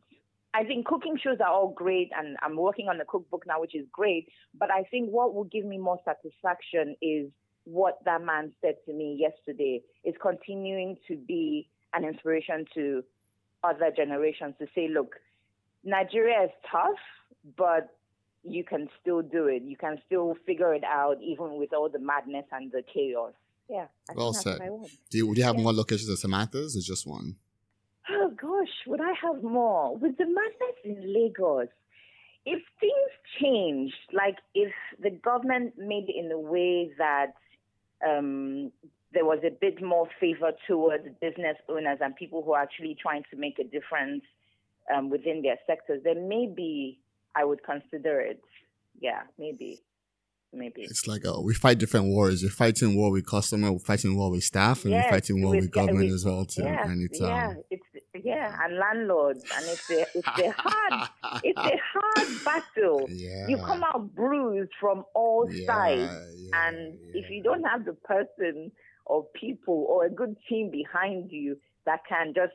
[0.54, 3.74] I think cooking shows are all great, and I'm working on the cookbook now, which
[3.74, 4.28] is great.
[4.58, 7.30] But I think what will give me more satisfaction is
[7.64, 9.82] what that man said to me yesterday.
[10.04, 13.02] Is continuing to be an inspiration to
[13.64, 15.14] other generations to say, look,
[15.84, 16.98] Nigeria is tough,
[17.56, 17.94] but
[18.42, 19.62] you can still do it.
[19.62, 23.32] You can still figure it out, even with all the madness and the chaos
[23.72, 23.86] yeah.
[24.10, 24.60] I well said.
[25.10, 25.62] Do you, would you have yeah.
[25.62, 27.36] more locations at Samantha's or just one?
[28.10, 29.96] Oh gosh, would I have more?
[29.96, 31.68] With the madness in Lagos,
[32.44, 37.34] if things changed, like if the government made it in a way that
[38.06, 38.72] um,
[39.14, 43.22] there was a bit more favor towards business owners and people who are actually trying
[43.30, 44.22] to make a difference
[44.94, 46.98] um, within their sectors, then maybe
[47.34, 48.42] I would consider it.
[49.00, 49.80] Yeah, maybe
[50.52, 50.82] maybe.
[50.82, 52.42] It's like uh, we fight different wars.
[52.42, 55.52] We're fighting war with customer, we're fighting war with staff, and yes, we're fighting war
[55.52, 56.62] with, with government with, as well too.
[56.62, 57.86] Yeah, and it's yeah, um, it's
[58.22, 61.08] yeah, and landlords, and it's a it's a hard
[61.42, 63.06] it's a hard battle.
[63.08, 63.48] Yeah.
[63.48, 67.94] You come out bruised from all yeah, sides, yeah, and if you don't have the
[67.94, 68.72] person
[69.06, 72.52] or people or a good team behind you that can just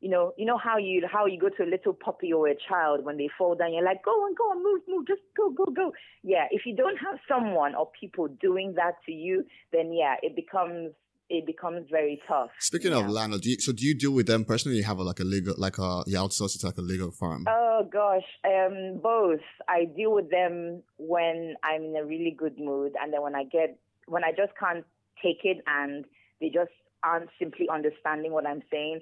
[0.00, 2.54] you know, you know how you how you go to a little puppy or a
[2.68, 5.50] child when they fall down, you're like, go on, go on, move, move, just go,
[5.50, 5.92] go, go.
[6.22, 10.36] Yeah, if you don't have someone or people doing that to you, then yeah, it
[10.36, 10.92] becomes
[11.28, 12.50] it becomes very tough.
[12.60, 12.98] Speaking yeah.
[12.98, 14.78] of landlord, do you, so do you deal with them personally?
[14.78, 17.10] You have a, like a legal, like a you outsource it to like a legal
[17.10, 17.46] firm.
[17.48, 19.40] Oh gosh, um, both.
[19.68, 23.44] I deal with them when I'm in a really good mood, and then when I
[23.44, 24.84] get when I just can't
[25.22, 26.04] take it, and
[26.40, 26.70] they just
[27.02, 29.00] aren't simply understanding what I'm saying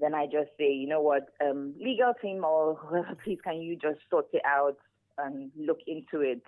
[0.00, 2.78] then I just say, you know what, um, legal team or
[3.24, 4.76] please can you just sort it out
[5.18, 6.42] and look into it.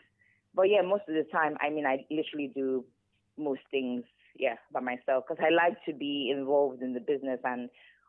[0.54, 2.84] But yeah, most of the time, I mean, I literally do
[3.36, 4.04] most things,
[4.36, 7.68] yeah, by myself because I like to be involved in the business and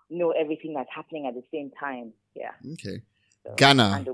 [0.10, 2.14] know everything that's happening at the same time.
[2.36, 2.52] Yeah.
[2.74, 3.02] Okay.
[3.44, 4.06] So Ghana.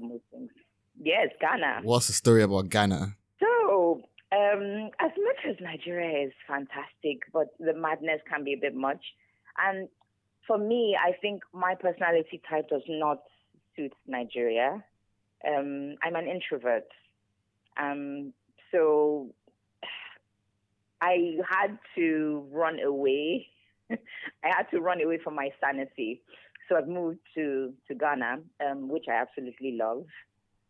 [1.02, 1.82] Yes, Ghana.
[1.84, 3.16] What's the story about Ghana?
[3.40, 8.76] So, um, as much as Nigeria is fantastic, but the madness can be a bit
[8.76, 9.02] much.
[9.58, 9.90] And
[10.48, 13.20] for me, I think my personality type does not
[13.76, 14.84] suit Nigeria.
[15.48, 16.88] Um, I'm an introvert.
[17.82, 18.34] Um,
[18.72, 19.34] so
[21.02, 23.48] I had to run away.
[23.92, 23.98] I
[24.44, 26.22] had to run away from my sanity.
[26.70, 30.06] So I've moved to, to Ghana, um, which I absolutely love.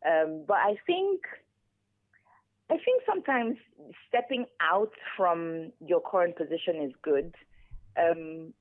[0.05, 1.21] Um, but I think
[2.71, 3.57] I think sometimes
[4.07, 7.35] stepping out from your current position is good
[7.99, 8.53] um,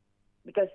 [0.44, 0.66] because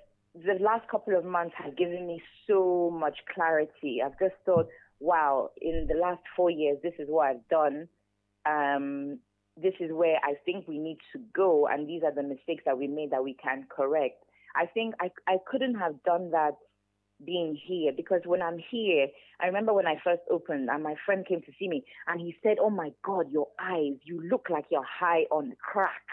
[0.43, 4.01] the last couple of months have given me so much clarity.
[4.05, 4.67] I've just thought,
[4.99, 7.87] wow, in the last four years, this is what I've done.
[8.45, 9.19] Um,
[9.55, 12.77] this is where I think we need to go, and these are the mistakes that
[12.77, 14.23] we made that we can correct.
[14.55, 16.55] I think I, I couldn't have done that
[17.25, 19.07] being here because when I'm here,
[19.39, 22.35] I remember when I first opened and my friend came to see me and he
[22.43, 26.03] said, Oh my God, your eyes, you look like you're high on crack.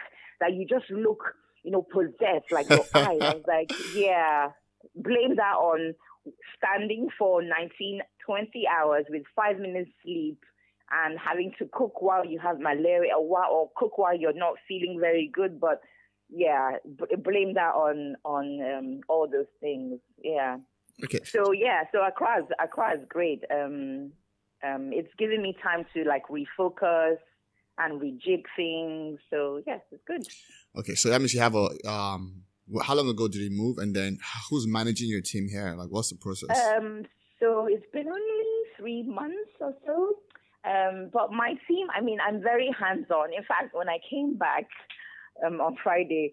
[0.41, 3.19] That you just look you know, possessed, like your eyes.
[3.21, 4.49] I was like, yeah,
[4.97, 5.95] blame that on
[6.57, 10.39] standing for 19, 20 hours with five minutes sleep
[10.91, 14.55] and having to cook while you have malaria or, while, or cook while you're not
[14.69, 15.61] feeling very good.
[15.61, 15.81] But
[16.29, 20.01] yeah, b- blame that on on um, all those things.
[20.23, 20.59] Yeah.
[21.05, 21.21] Okay.
[21.25, 23.43] So yeah, so Accra is, Accra is great.
[23.51, 24.13] Um,
[24.65, 27.17] um, it's giving me time to like refocus
[27.79, 29.21] and rejig things.
[29.31, 30.27] So yes, it's good.
[30.79, 32.43] Okay, so that means you have a um.
[32.83, 35.75] How long ago did you move, and then who's managing your team here?
[35.77, 36.57] Like, what's the process?
[36.75, 37.05] Um,
[37.41, 38.45] so it's been only
[38.79, 40.17] three months or so.
[40.65, 43.35] Um, but my team, I mean, I'm very hands-on.
[43.35, 44.69] In fact, when I came back
[45.45, 46.33] um, on Friday,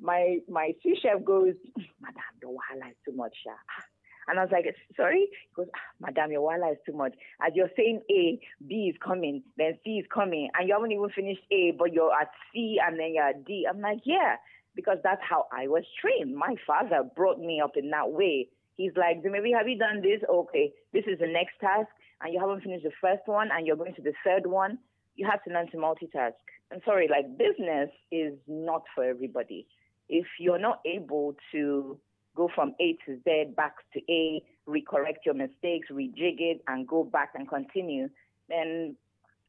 [0.00, 1.54] my my sous chef goes,
[2.00, 3.84] "Madam, the wahala is too much." Ah,
[4.28, 5.28] and I was like, sorry?
[5.30, 7.14] He goes, ah, Madam, your wahala is too much.
[7.40, 11.08] As you're saying A, B is coming, then C is coming, and you haven't even
[11.10, 13.66] finished A, but you're at C and then you're at D.
[13.68, 14.36] I'm like, yeah,
[14.74, 16.36] because that's how I was trained.
[16.36, 18.48] My father brought me up in that way.
[18.76, 20.20] He's like, maybe have you done this?
[20.28, 21.88] Okay, this is the next task,
[22.20, 24.78] and you haven't finished the first one, and you're going to the third one.
[25.16, 26.34] You have to learn to multitask.
[26.70, 29.66] I'm sorry, like business is not for everybody.
[30.08, 31.98] If you're not able to
[32.38, 37.02] go from A to Z back to A, recorrect your mistakes, rejig it, and go
[37.02, 38.08] back and continue,
[38.48, 38.96] then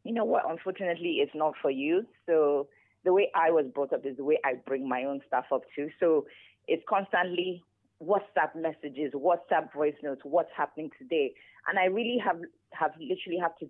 [0.03, 0.43] you know what?
[0.49, 2.05] Unfortunately, it's not for you.
[2.25, 2.67] So
[3.05, 5.61] the way I was brought up is the way I bring my own stuff up
[5.75, 5.89] too.
[5.99, 6.25] So
[6.67, 7.63] it's constantly
[8.03, 11.33] WhatsApp messages, WhatsApp voice notes, what's happening today,
[11.67, 12.39] and I really have
[12.73, 13.69] have literally have to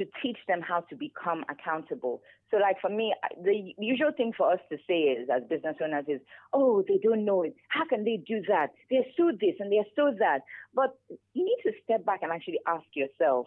[0.00, 2.22] to teach them how to become accountable.
[2.50, 6.06] So, like for me, the usual thing for us to say is, as business owners,
[6.08, 6.20] is,
[6.52, 7.54] "Oh, they don't know it.
[7.68, 8.72] How can they do that?
[8.90, 10.42] They're so this and they're so that."
[10.74, 10.96] But
[11.34, 13.46] you need to step back and actually ask yourself,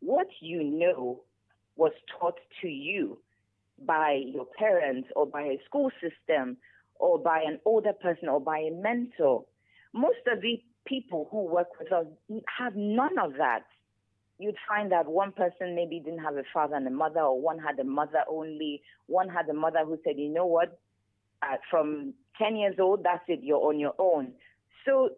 [0.00, 1.22] what you know
[1.76, 3.18] was taught to you
[3.86, 6.56] by your parents or by a school system
[6.96, 9.44] or by an older person or by a mentor.
[9.92, 12.06] Most of the people who work with us
[12.58, 13.64] have none of that
[14.38, 17.58] you'd find that one person maybe didn't have a father and a mother, or one
[17.58, 20.78] had a mother only, one had a mother who said, you know what,
[21.42, 24.32] uh, from 10 years old, that's it, you're on your own.
[24.84, 25.10] So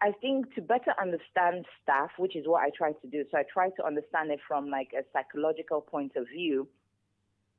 [0.00, 3.44] I think to better understand staff, which is what I try to do, so I
[3.52, 6.68] try to understand it from like a psychological point of view.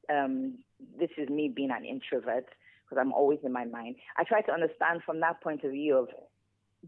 [0.10, 0.56] Um,
[1.00, 2.46] this is me being an introvert
[2.84, 3.96] because I'm always in my mind.
[4.18, 6.10] I try to understand from that point of view of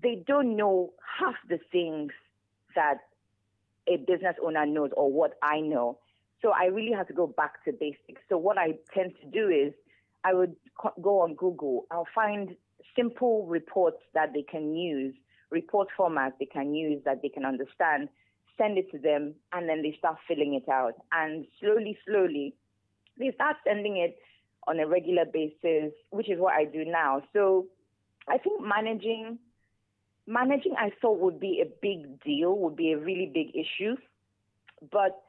[0.01, 2.11] they don't know half the things
[2.75, 2.97] that
[3.87, 5.99] a business owner knows or what I know.
[6.41, 8.21] So I really have to go back to basics.
[8.29, 9.73] So what I tend to do is
[10.23, 10.55] I would
[11.01, 11.85] go on Google.
[11.91, 12.55] I'll find
[12.95, 15.13] simple reports that they can use,
[15.51, 18.09] report formats they can use that they can understand,
[18.57, 20.93] send it to them, and then they start filling it out.
[21.11, 22.55] And slowly, slowly,
[23.17, 24.17] they start sending it
[24.67, 27.21] on a regular basis, which is what I do now.
[27.33, 27.67] So
[28.27, 29.37] I think managing
[30.27, 33.95] managing I thought would be a big deal, would be a really big issue.
[34.91, 35.21] But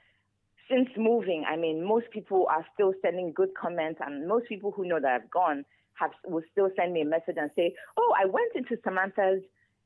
[0.71, 4.87] since moving, I mean, most people are still sending good comments, and most people who
[4.87, 8.27] know that I've gone have will still send me a message and say, "Oh, I
[8.27, 9.43] went into Samantha's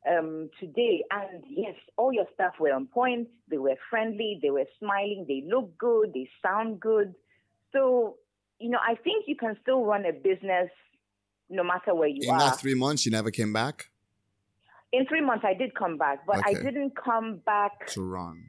[0.08, 3.28] um, today, and yes, all your staff were on point.
[3.48, 7.14] They were friendly, they were smiling, they look good, they sound good."
[7.72, 8.16] So,
[8.58, 10.70] you know, I think you can still run a business
[11.48, 12.38] no matter where you In are.
[12.38, 13.90] that three months, you never came back
[14.92, 17.86] In three months, I did come back, but I didn't come back.
[17.88, 18.42] to run.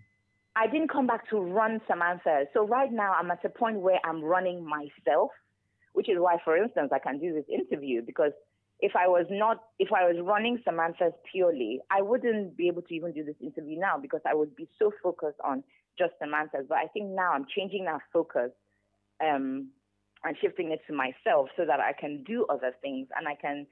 [0.56, 2.46] I didn't come back to run Samantha.
[2.54, 5.32] So right now, I'm at a point where I'm running myself,
[5.94, 8.34] which is why, for instance, I can do this interview because
[8.80, 12.94] if I was not, if I was running Samantha's purely, I wouldn't be able to
[12.96, 15.64] even do this interview now because I would be so focused on
[15.98, 16.66] just Samantha's.
[16.68, 18.52] But I think now I'm changing that focus
[19.24, 19.70] um,
[20.24, 23.68] and shifting it to myself so that I can do other things and I can,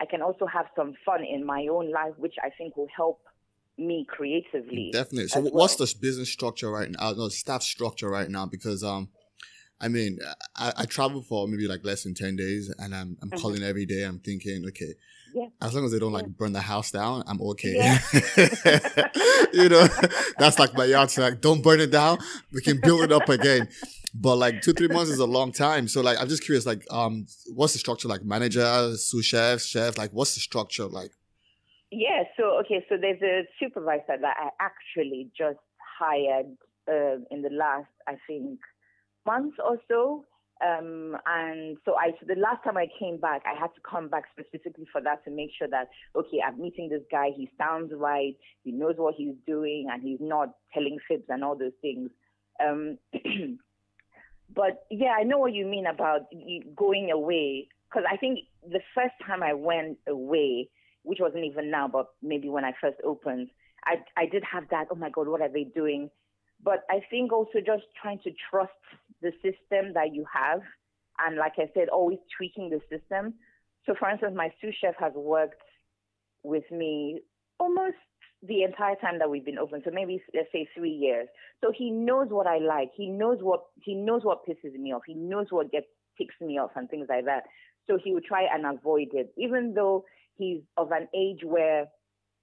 [0.00, 3.20] I can also have some fun in my own life, which I think will help
[3.78, 4.90] me creatively.
[4.92, 5.28] Definitely.
[5.28, 5.86] So, what's well.
[5.86, 7.12] the business structure right now?
[7.12, 8.46] No, staff structure right now?
[8.46, 9.08] Because um,
[9.80, 10.18] I mean,
[10.56, 13.40] I, I travel for maybe like less than ten days, and I'm I'm Mhm.
[13.40, 14.02] calling every day.
[14.02, 14.94] I'm thinking, okay,
[15.34, 15.48] Yeah.
[15.60, 16.32] as long as they don't like Yeah.
[16.38, 17.74] burn the house down, I'm okay.
[17.76, 17.98] Yeah.
[19.52, 19.86] you know,
[20.38, 21.16] that's like my yard.
[21.16, 22.18] Like, don't burn it down.
[22.52, 23.68] We can build it up again.
[24.14, 25.88] But like two, three months is a long time.
[25.88, 26.64] So like, I'm just curious.
[26.64, 28.24] Like, um, what's the structure like?
[28.24, 29.98] Manager, sous chef, chef.
[29.98, 31.10] Like, what's the structure like?
[31.90, 35.58] Yeah, so okay, so there's a supervisor that I actually just
[35.98, 36.46] hired
[36.88, 38.60] uh, in the last, I think,
[39.26, 40.24] month or so.
[40.64, 44.08] Um, and so I, so the last time I came back, I had to come
[44.08, 47.30] back specifically for that to make sure that, okay, I'm meeting this guy.
[47.36, 48.36] He sounds right.
[48.62, 52.10] He knows what he's doing and he's not telling fibs and all those things.
[52.64, 52.98] Um,
[54.54, 56.22] but yeah, I know what you mean about
[56.76, 57.68] going away.
[57.92, 60.68] Cause I think the first time I went away,
[61.02, 63.50] which wasn't even now, but maybe when I first opened,
[63.84, 66.10] I, I did have that, oh my God, what are they doing?
[66.62, 68.72] But I think also just trying to trust
[69.22, 70.60] the system that you have.
[71.18, 73.34] And like I said, always tweaking the system.
[73.86, 75.62] So for instance, my sous chef has worked
[76.42, 77.20] with me
[77.60, 77.96] almost
[78.46, 79.82] the entire time that we've been open.
[79.84, 81.28] So maybe let's say three years.
[81.62, 82.90] So he knows what I like.
[82.94, 85.02] He knows what he knows what pisses me off.
[85.06, 85.86] He knows what gets
[86.18, 87.44] ticks me off and things like that.
[87.86, 90.04] So he would try and avoid it, even though
[90.36, 91.86] he's of an age where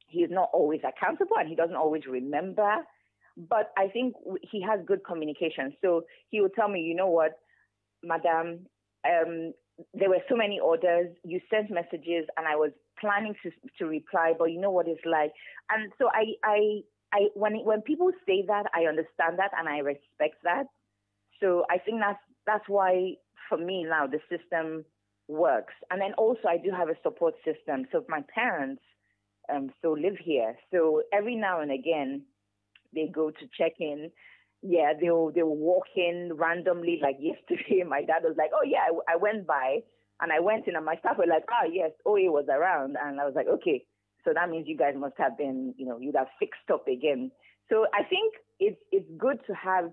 [0.07, 2.77] he's not always accountable and he doesn't always remember.
[3.37, 5.73] But I think he has good communication.
[5.81, 7.31] So he would tell me, you know what,
[8.03, 8.65] Madam,
[9.05, 9.53] um,
[9.93, 11.09] there were so many orders.
[11.23, 15.05] You sent messages, and I was planning to to reply, but you know what it's
[15.05, 15.31] like.
[15.69, 16.81] And so I I
[17.13, 20.65] I when when people say that, I understand that and I respect that.
[21.39, 23.15] So I think that's that's why
[23.49, 24.85] for me now the system
[25.27, 25.73] works.
[25.89, 27.85] And then also I do have a support system.
[27.91, 28.81] So my parents
[29.53, 30.55] um still live here.
[30.71, 32.23] So every now and again
[32.93, 34.11] they go to check in.
[34.61, 36.99] Yeah, they'll they'll walk in randomly.
[37.01, 39.79] Like yesterday, my dad was like, "Oh yeah, I, I went by
[40.21, 43.19] and I went in, and my staff were like, "Ah yes, OA was around," and
[43.19, 43.85] I was like, "Okay,
[44.23, 47.31] so that means you guys must have been, you know, you'd have fixed up again."
[47.69, 49.91] So I think it's it's good to have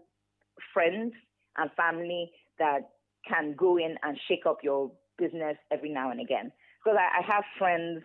[0.74, 1.14] friends
[1.56, 2.90] and family that
[3.26, 6.52] can go in and shake up your business every now and again.
[6.84, 8.02] Because I, I have friends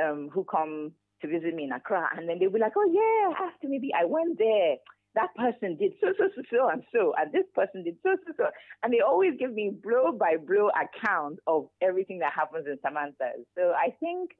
[0.00, 3.46] um, who come to visit me in Accra, and then they'll be like, "Oh yeah,
[3.46, 4.76] after maybe I went there,
[5.14, 8.32] that person did so so so so and so, and this person did so so
[8.36, 8.44] so,"
[8.82, 13.32] and they always give me blow by blow account of everything that happens in Samantha.
[13.56, 14.30] So I think,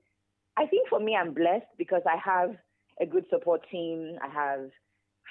[0.57, 2.57] I think for me, I'm blessed because I have
[3.01, 4.17] a good support team.
[4.23, 4.71] I have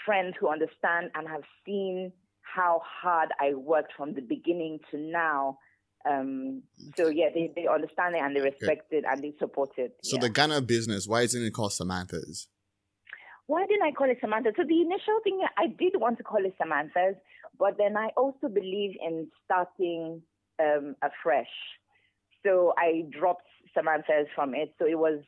[0.06, 2.12] friends who understand and have seen
[2.42, 5.58] how hard I worked from the beginning to now.
[6.10, 6.64] Um,
[6.98, 9.96] so yeah, they, they understand it and they respect it and they support it.
[10.04, 10.22] So yeah.
[10.22, 12.48] the Ghana business, why isn't it called Samantha's?
[13.52, 14.52] Why didn't I call it Samantha?
[14.58, 17.16] So the initial thing I did want to call it Samantha's,
[17.60, 20.22] but then I also believe in starting
[20.60, 21.54] um, afresh.
[22.46, 24.74] So I dropped Samantha's from it.
[24.80, 25.20] So it was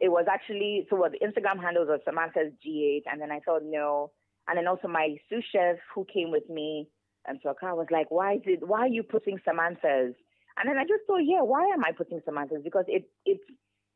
[0.00, 3.62] it was actually so what the Instagram handles was Samantha's GH, and then I thought
[3.64, 4.12] no,
[4.48, 6.88] and then also my sous chef who came with me
[7.26, 10.14] And so Aka was like, why it, why are you putting Samantha's?
[10.58, 12.62] And then I just thought, yeah, why am I putting Samantha's?
[12.64, 13.40] Because it, it,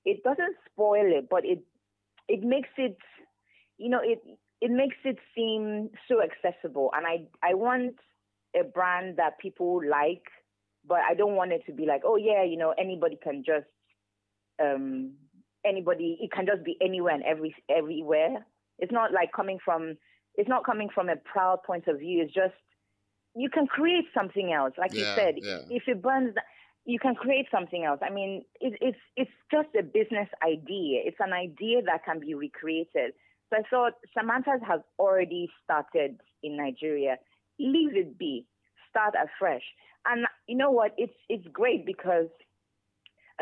[0.05, 1.61] it doesn't spoil it, but it,
[2.29, 2.97] it makes it,
[3.79, 4.23] you know, it,
[4.61, 6.91] it makes it seem so accessible.
[6.97, 7.97] And I, I want
[8.59, 10.23] a brand that people like,
[10.87, 13.67] but I don't want it to be like, oh yeah, you know, anybody can just,
[14.63, 15.15] um,
[15.65, 18.47] anybody, it can just be anywhere and every, everywhere.
[18.79, 19.97] It's not like coming from,
[20.37, 22.23] it's not coming from a proud point of view.
[22.23, 22.55] It's just,
[23.37, 24.75] you can create something else.
[24.79, 25.59] Like yeah, you said, yeah.
[25.71, 26.35] if it burns,
[26.85, 28.01] you can create something else.
[28.03, 31.01] I mean, it, it's it's just a business idea.
[31.05, 33.13] It's an idea that can be recreated.
[33.55, 37.17] So I thought Samantha's has already started in Nigeria.
[37.59, 38.47] Leave it be.
[38.91, 39.63] Start afresh.
[40.07, 40.93] And you know what?
[40.99, 42.29] It's it's great because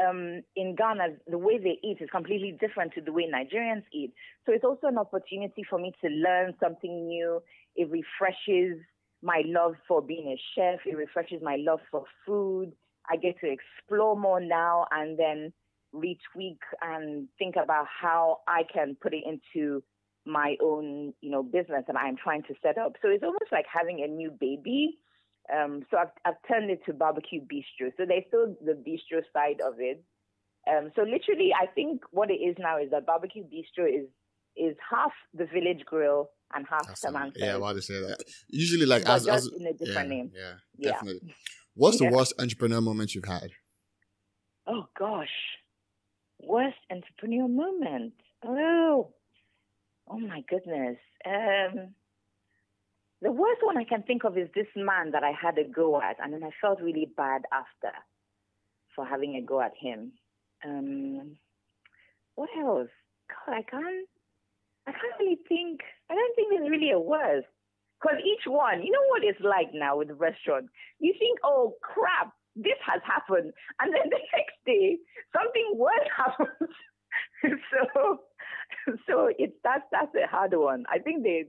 [0.00, 4.12] um, in Ghana, the way they eat is completely different to the way Nigerians eat.
[4.46, 7.42] So it's also an opportunity for me to learn something new.
[7.76, 8.78] It refreshes
[9.22, 10.80] my love for being a chef.
[10.86, 12.72] It refreshes my love for food.
[13.10, 15.52] I get to explore more now and then
[15.94, 19.82] retweak and think about how I can put it into
[20.24, 22.94] my own, you know, business that I'm trying to set up.
[23.02, 24.98] So it's almost like having a new baby.
[25.52, 27.90] Um, so I've, I've turned it to barbecue bistro.
[27.96, 30.02] So there's still the bistro side of it.
[30.68, 34.06] Um, so literally, I think what it is now is that barbecue bistro is
[34.54, 37.38] is half the village grill and half That's Samantha.
[37.40, 38.18] Yeah, why to say that?
[38.48, 40.30] Usually, like as, just as, in a different yeah, name.
[40.34, 41.34] Yeah, yeah, definitely.
[41.74, 42.12] What's the yeah.
[42.12, 43.50] worst entrepreneur moment you've had?
[44.66, 45.28] Oh gosh,
[46.38, 48.14] worst entrepreneur moment.
[48.44, 49.14] Oh,
[50.08, 50.98] oh my goodness.
[51.26, 51.94] Um,
[53.20, 56.00] the worst one I can think of is this man that I had a go
[56.00, 57.96] at, and then I felt really bad after
[58.94, 60.12] for having a go at him.
[60.64, 61.36] Um,
[62.34, 62.90] what else?
[63.28, 64.08] God, I can't.
[64.86, 65.80] I can't really think.
[66.10, 67.46] I don't think there's really a worst.
[68.00, 70.66] Because each one, you know what it's like now with the restaurant.
[70.98, 74.98] You think, oh crap, this has happened, and then the next day
[75.32, 76.74] something worse happens.
[77.70, 78.20] so,
[79.08, 80.84] so it's that's that's a hard one.
[80.90, 81.46] I think they,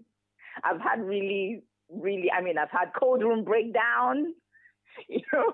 [0.64, 2.32] I've had really, really.
[2.32, 4.34] I mean, I've had cold room breakdown.
[5.10, 5.52] You know,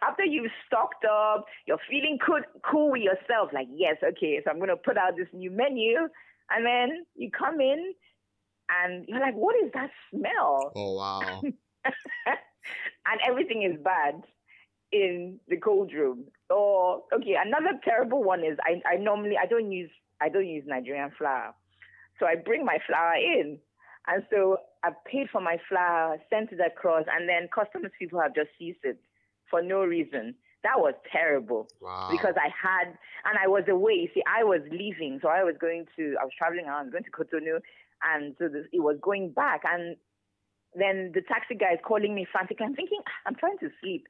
[0.00, 3.50] after you've stocked up, you're feeling cool, cool with yourself.
[3.52, 6.08] Like, yes, okay, so I'm gonna put out this new menu
[6.50, 7.94] and then you come in
[8.68, 10.72] and you're like, what is that smell?
[10.74, 11.42] Oh, wow.
[11.84, 14.22] and everything is bad
[14.92, 16.24] in the cold room.
[16.50, 19.90] Or, okay, another terrible one is I, I normally, I don't use,
[20.24, 21.54] I don't use Nigerian flour.
[22.18, 23.58] So I bring my flour in.
[24.06, 28.34] And so I paid for my flour, sent it across, and then customs people have
[28.34, 28.98] just seized it
[29.50, 32.08] for no reason that was terrible wow.
[32.10, 32.88] because I had,
[33.28, 33.92] and I was away.
[33.92, 37.04] You see, I was leaving, so I was going to, I was traveling around, going
[37.04, 37.60] to Cotonou,
[38.02, 39.60] and so this, it was going back.
[39.70, 39.96] And
[40.74, 42.66] then the taxi guy is calling me frantically.
[42.66, 44.08] I'm thinking, ah, I'm trying to sleep.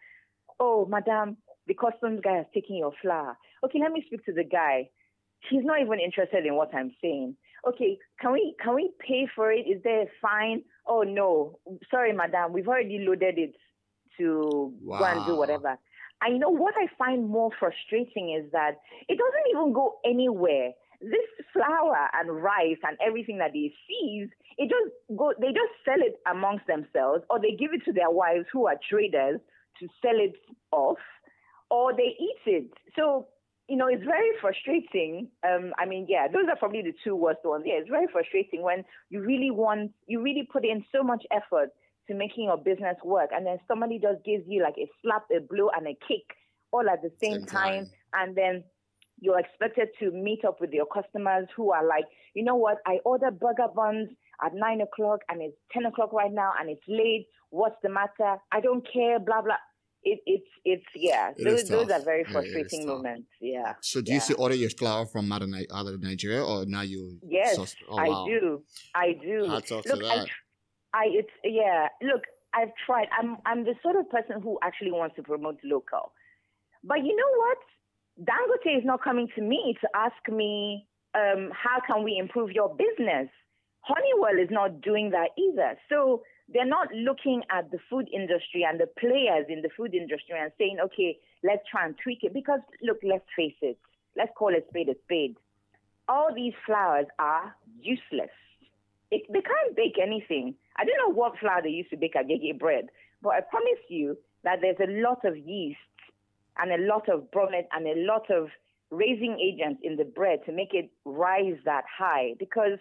[0.61, 1.37] Oh, madam,
[1.67, 3.37] the customs guy has taken your flour.
[3.65, 4.89] Okay, let me speak to the guy.
[5.51, 7.37] He's not even interested in what I'm saying.
[7.67, 9.67] Okay, can we can we pay for it?
[9.67, 10.63] Is there a fine?
[10.87, 11.59] Oh no,
[11.91, 13.55] sorry, madam, we've already loaded it
[14.19, 14.99] to wow.
[14.99, 15.79] go and do whatever.
[16.23, 18.79] I know what I find more frustrating is that
[19.09, 20.71] it doesn't even go anywhere.
[21.01, 26.01] This flour and rice and everything that they seize, it just go they just sell
[26.01, 29.41] it amongst themselves or they give it to their wives who are traders
[29.81, 30.35] to sell it
[30.71, 30.99] off
[31.71, 32.71] or they eat it.
[32.97, 33.27] So
[33.69, 35.29] you know, it's very frustrating.
[35.43, 37.65] Um, I mean, yeah, those are probably the two worst ones.
[37.67, 41.71] Yeah, it's very frustrating when you really want, you really put in so much effort
[42.09, 43.31] to making your business work.
[43.33, 46.25] And then somebody just gives you like a slap, a blow, and a kick
[46.73, 47.85] all at the same, same time.
[47.85, 47.91] time.
[48.13, 48.65] And then
[49.21, 52.05] you're expected to meet up with your customers who are like,
[52.35, 54.11] you know what, I ordered burger buns
[54.45, 57.27] at nine o'clock and it's 10 o'clock right now and it's late.
[57.51, 58.37] What's the matter?
[58.53, 59.57] I don't care, blah, blah.
[60.05, 63.29] It, it's, it's, yeah, it those, those are very frustrating yeah, moments.
[63.41, 63.75] Yeah.
[63.81, 64.15] So do yeah.
[64.17, 67.19] you still order your flour from out of Nigeria or now you?
[67.27, 68.25] Yes, oh, wow.
[68.25, 68.63] I do.
[68.95, 69.45] I do.
[69.49, 70.27] Hats off Look, to that.
[70.93, 71.89] I it's yeah.
[72.03, 72.23] Look,
[72.55, 73.09] I've tried.
[73.19, 76.13] I'm I'm the sort of person who actually wants to promote local.
[76.85, 77.59] But you know what?
[78.21, 82.77] Dangote is not coming to me to ask me um, how can we improve your
[82.77, 83.29] business.
[83.87, 85.77] Honeywell is not doing that either.
[85.89, 90.37] So they're not looking at the food industry and the players in the food industry
[90.39, 92.33] and saying, okay, let's try and tweak it.
[92.33, 93.79] Because look, let's face it.
[94.17, 95.37] Let's call a spade a spade.
[96.09, 98.33] All these flours are useless.
[99.11, 100.55] It, they can't bake anything.
[100.77, 102.89] I don't know what flour they used to bake agege bread,
[103.23, 105.79] but I promise you that there's a lot of yeast
[106.59, 108.49] and a lot of bromate and a lot of
[108.91, 112.79] raising agents in the bread to make it rise that high because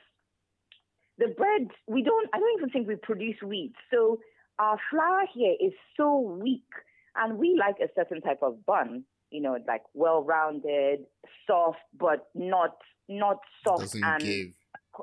[1.17, 3.73] the bread we don't I don't even think we produce wheat.
[3.91, 4.19] So
[4.59, 6.67] our flour here is so weak,
[7.15, 9.03] and we like a certain type of bun.
[9.31, 11.05] You know, like well-rounded,
[11.47, 12.77] soft, but not
[13.09, 14.47] not soft Doesn't and give.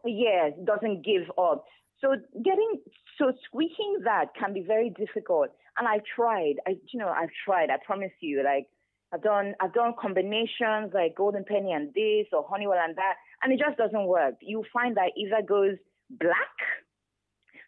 [0.04, 1.64] yes, doesn't give up.
[2.00, 2.80] So getting
[3.18, 5.48] so squeaking that can be very difficult.
[5.78, 6.54] And I've tried.
[6.66, 7.70] I you know I've tried.
[7.70, 8.42] I promise you.
[8.44, 8.68] Like
[9.12, 13.52] I've done I've done combinations like golden penny and this or honeywell and that, and
[13.52, 14.34] it just doesn't work.
[14.40, 15.76] You find that either goes
[16.10, 16.56] black.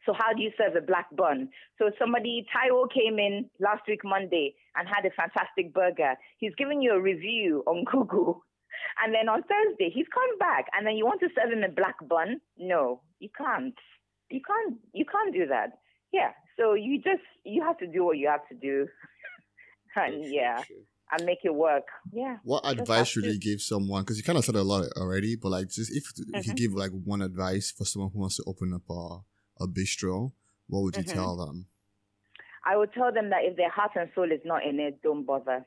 [0.07, 1.49] So how do you serve a black bun?
[1.79, 6.15] So somebody Taiwo came in last week Monday and had a fantastic burger.
[6.39, 8.43] He's giving you a review on Google.
[9.05, 11.73] And then on Thursday, he's come back, and then you want to serve him a
[11.73, 12.41] black bun?
[12.59, 13.75] No, you can't.
[14.31, 14.81] You can't.
[14.93, 15.79] You can't do that.
[16.13, 16.31] Yeah.
[16.59, 18.89] So you just you have to do what you have to do,
[19.97, 20.63] and yeah,
[21.13, 21.85] and make it work.
[22.13, 22.39] Yeah.
[22.43, 24.03] What advice should you give someone?
[24.03, 26.05] Because you kind of said a lot already, but like, just if
[26.47, 26.57] you Mhm.
[26.57, 29.21] give like one advice for someone who wants to open up a,
[29.63, 30.33] a bistro,
[30.67, 31.15] what would you Mhm.
[31.15, 31.67] tell them?
[32.65, 35.25] I would tell them that if their heart and soul is not in it, don't
[35.25, 35.67] bother.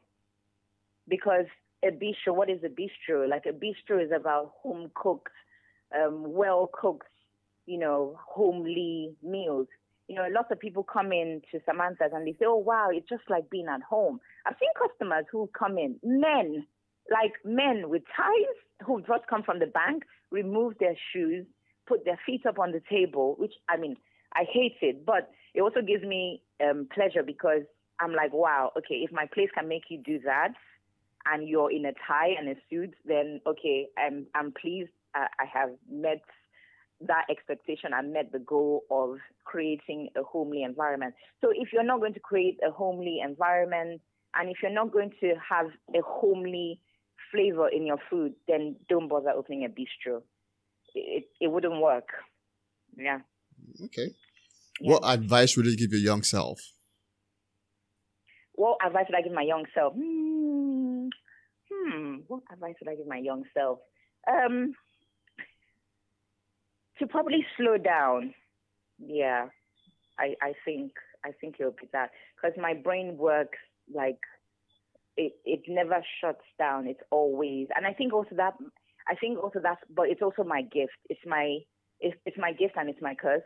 [1.07, 1.45] Because
[1.83, 3.27] a bistro, what is a bistro?
[3.29, 5.33] Like a bistro is about home cooked,
[5.93, 7.07] um, well cooked,
[7.65, 9.67] you know, homely meals.
[10.07, 13.09] You know, lots of people come in to Samantha's and they say, oh, wow, it's
[13.09, 14.19] just like being at home.
[14.45, 16.65] I've seen customers who come in, men,
[17.11, 21.45] like men with ties who've just come from the bank, remove their shoes,
[21.87, 23.95] put their feet up on the table, which, I mean,
[24.33, 27.61] I hate it, but it also gives me um, pleasure because
[27.99, 30.53] I'm like, wow, okay, if my place can make you do that,
[31.25, 34.91] and you're in a tie and a suit, then okay, I'm I'm pleased.
[35.15, 36.21] I have met
[37.01, 37.91] that expectation.
[37.93, 41.13] and met the goal of creating a homely environment.
[41.41, 44.01] So if you're not going to create a homely environment,
[44.33, 46.79] and if you're not going to have a homely
[47.31, 50.21] flavor in your food, then don't bother opening a bistro.
[50.93, 52.09] It it wouldn't work.
[52.97, 53.19] Yeah.
[53.85, 54.09] Okay.
[54.79, 54.93] yeah.
[54.93, 56.59] What advice would you give your young self?
[58.55, 59.93] what advice would I give my young self?
[59.93, 61.07] Hmm.
[61.71, 62.15] Hmm.
[62.27, 63.79] What advice would I give my young self?
[64.29, 64.73] Um.
[66.99, 68.33] To probably slow down.
[68.99, 69.47] Yeah.
[70.17, 70.93] I I think
[71.25, 73.57] I think it'll be that because my brain works
[73.93, 74.19] like
[75.17, 76.87] it it never shuts down.
[76.87, 78.53] It's always and I think also that
[79.07, 80.97] I think also that's but it's also my gift.
[81.09, 81.59] It's my
[81.99, 83.43] it's it's my gift and it's my curse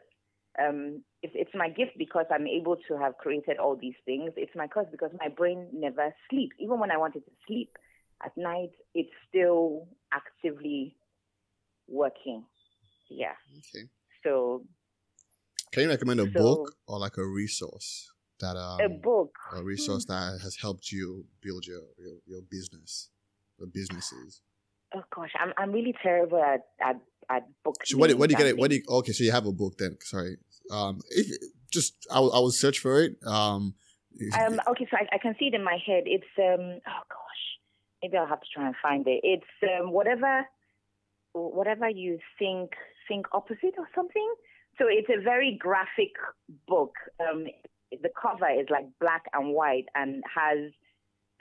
[0.59, 4.31] um, it's, it's my gift because I'm able to have created all these things.
[4.35, 6.55] It's my curse because my brain never sleeps.
[6.59, 7.77] Even when I wanted to sleep
[8.23, 10.95] at night, it's still actively
[11.87, 12.43] working.
[13.09, 13.33] Yeah.
[13.57, 13.85] Okay.
[14.23, 14.63] So
[15.71, 19.35] Can you recommend a So- book or like a resource that um a book.
[19.53, 23.09] a resource that has helped you build your your, your business
[23.59, 24.41] or businesses?
[24.95, 26.97] Oh gosh, I'm I'm really terrible at at,
[27.29, 27.89] at books.
[27.91, 28.47] So what, do- what do you get?
[28.47, 28.57] It?
[28.57, 28.83] What do you?
[28.89, 29.97] Okay, so you have a book then.
[30.01, 30.37] Sorry.
[30.71, 31.25] Um, if,
[31.71, 33.17] just I will I will search for it.
[33.25, 33.75] Um,
[34.33, 36.03] Um, okay, so I, I can see it in my head.
[36.05, 37.43] It's um, oh gosh,
[38.01, 39.19] maybe I'll have to try and find it.
[39.23, 40.45] It's um, whatever,
[41.33, 42.71] whatever you think
[43.09, 44.33] think opposite or something.
[44.77, 46.15] So it's a very graphic
[46.67, 46.93] book.
[47.19, 47.43] Um,
[47.91, 50.71] the cover is like black and white and has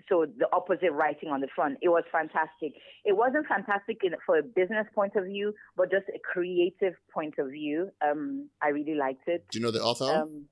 [0.08, 1.78] so the opposite writing on the front.
[1.82, 2.72] It was fantastic.
[3.04, 7.34] It wasn't fantastic in, for a business point of view, but just a creative point
[7.38, 7.90] of view.
[8.02, 9.44] Um, I really liked it.
[9.50, 10.22] do you know the author?
[10.22, 10.46] Um,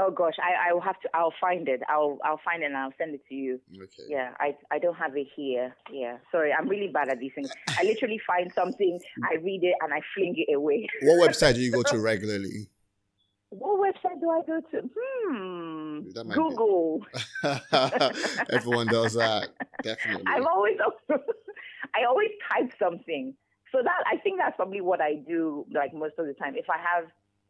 [0.00, 1.08] oh gosh, I, I will have to.
[1.14, 1.80] I'll find it.
[1.88, 3.60] I'll I'll find it and I'll send it to you.
[3.76, 4.04] okay.
[4.08, 5.74] Yeah, I I don't have it here.
[5.92, 7.50] Yeah, sorry, I'm really bad at these things.
[7.78, 8.98] I literally find something,
[9.30, 10.86] I read it, and I fling it away.
[11.02, 12.68] What website do you go to regularly?
[13.50, 14.90] What website do I go to?
[14.96, 17.04] Hmm, That might be- Google.
[18.50, 19.48] Everyone does that.
[19.82, 20.24] Definitely.
[20.26, 20.76] I've always
[21.94, 23.34] I always type something.
[23.72, 26.54] So that I think that's probably what I do like most of the time.
[26.56, 27.04] If I have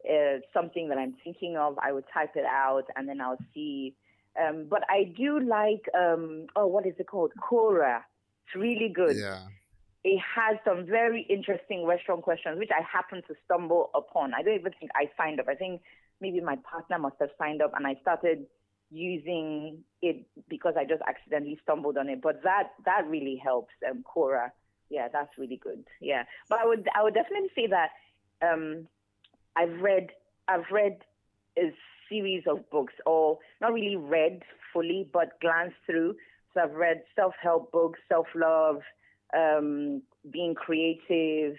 [0.09, 3.95] uh, something that I'm thinking of, I would type it out and then I'll see.
[4.41, 7.31] Um, but I do like um, oh, what is it called?
[7.37, 8.01] Quora.
[8.47, 9.15] It's really good.
[9.17, 9.39] Yeah.
[10.03, 14.33] It has some very interesting restaurant questions, which I happened to stumble upon.
[14.33, 15.47] I don't even think I signed up.
[15.47, 15.81] I think
[16.19, 18.47] maybe my partner must have signed up, and I started
[18.89, 22.21] using it because I just accidentally stumbled on it.
[22.21, 23.73] But that that really helps.
[23.89, 24.49] Um, Quora,
[24.89, 25.85] yeah, that's really good.
[25.99, 27.91] Yeah, but I would I would definitely say that
[28.41, 28.87] um,
[29.55, 30.09] I've read
[30.47, 30.97] I've read
[31.57, 31.73] a
[32.09, 34.41] series of books, or not really read
[34.73, 36.15] fully, but glanced through.
[36.53, 38.81] So I've read self help books, self love,
[39.35, 41.55] um, being creative.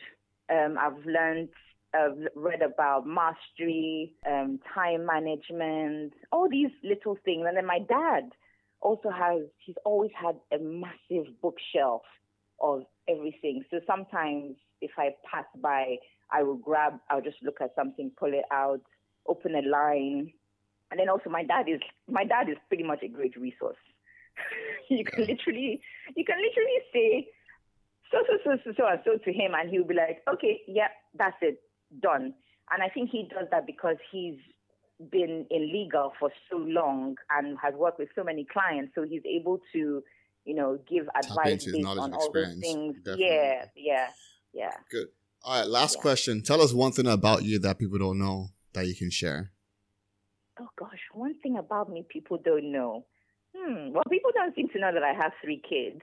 [0.50, 1.48] Um, I've learned,
[1.94, 7.44] I've read about mastery, um, time management, all these little things.
[7.48, 8.30] And then my dad
[8.82, 12.02] also has, he's always had a massive bookshelf
[12.60, 13.64] of everything.
[13.70, 15.96] So sometimes if I pass by,
[16.32, 18.80] I will grab, I'll just look at something, pull it out,
[19.26, 20.32] open a line,
[20.90, 23.76] And then also my dad is my dad is pretty much a great resource.
[24.88, 25.80] you can literally
[26.16, 27.28] you can literally say
[28.10, 30.88] so so so so so and so to him and he'll be like, Okay, yeah,
[31.14, 31.60] that's it,
[32.00, 32.34] done.
[32.70, 34.38] And I think he does that because he's
[35.10, 39.22] been in legal for so long and has worked with so many clients, so he's
[39.26, 40.02] able to,
[40.44, 42.96] you know, give advice based on all those things.
[42.96, 43.26] Definitely.
[43.26, 44.08] Yeah, yeah,
[44.52, 44.70] yeah.
[44.90, 45.08] Good.
[45.44, 46.02] All right, last yeah.
[46.02, 46.42] question.
[46.42, 49.52] Tell us one thing about you that people don't know that you can share.
[50.60, 53.06] Oh gosh, one thing about me people don't know.
[53.56, 53.92] Hmm.
[53.92, 56.00] Well, people don't seem to know that I have three kids.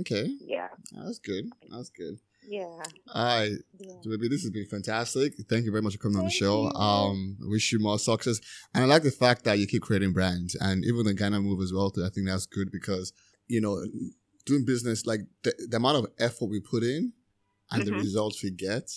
[0.00, 0.28] Okay.
[0.40, 0.68] Yeah.
[0.92, 1.44] That's good.
[1.70, 2.18] That's good.
[2.48, 2.64] Yeah.
[3.12, 3.52] All right.
[3.78, 3.94] Yeah.
[4.04, 5.34] Baby, this has been fantastic.
[5.48, 6.62] Thank you very much for coming Thank on the show.
[6.62, 6.80] You.
[6.80, 8.40] Um, wish you more success.
[8.74, 11.60] And I like the fact that you keep creating brands and even the Ghana move
[11.62, 11.90] as well.
[11.90, 12.04] Too.
[12.04, 13.12] I think that's good because,
[13.46, 13.82] you know,
[14.46, 17.12] doing business, like the, the amount of effort we put in
[17.74, 17.96] and mm-hmm.
[17.96, 18.90] the results we get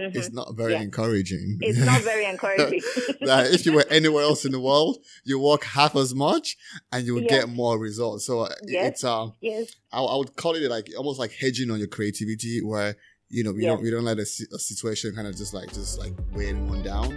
[0.00, 0.16] Mm-hmm.
[0.16, 0.82] It's not very yeah.
[0.82, 1.58] encouraging.
[1.60, 2.82] It's not very encouraging.
[3.20, 6.56] like if you were anywhere else in the world, you work half as much
[6.92, 8.24] and you would get more results.
[8.24, 8.92] So uh, yes.
[8.92, 9.74] it's um, yes.
[9.92, 12.94] I, I, would call it like almost like hedging on your creativity, where
[13.28, 13.70] you know we yes.
[13.70, 16.82] don't we don't let a, a, situation kind of just like just like weighing one
[16.84, 17.10] down.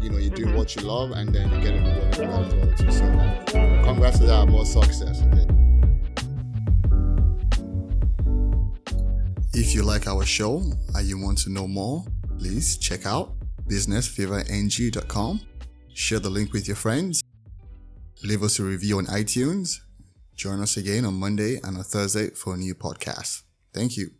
[0.00, 0.56] You know, you do mm-hmm.
[0.56, 2.92] what you love, and then you get a reward as well too.
[2.92, 5.24] So, congrats to that, more success.
[9.52, 10.62] If you like our show
[10.94, 12.04] and you want to know more
[12.38, 13.34] please check out
[13.68, 15.40] businessfeverng.com.
[15.92, 17.22] Share the link with your friends.
[18.22, 19.80] Leave us a review on iTunes.
[20.36, 23.42] Join us again on Monday and on Thursday for a new podcast.
[23.74, 24.17] Thank you.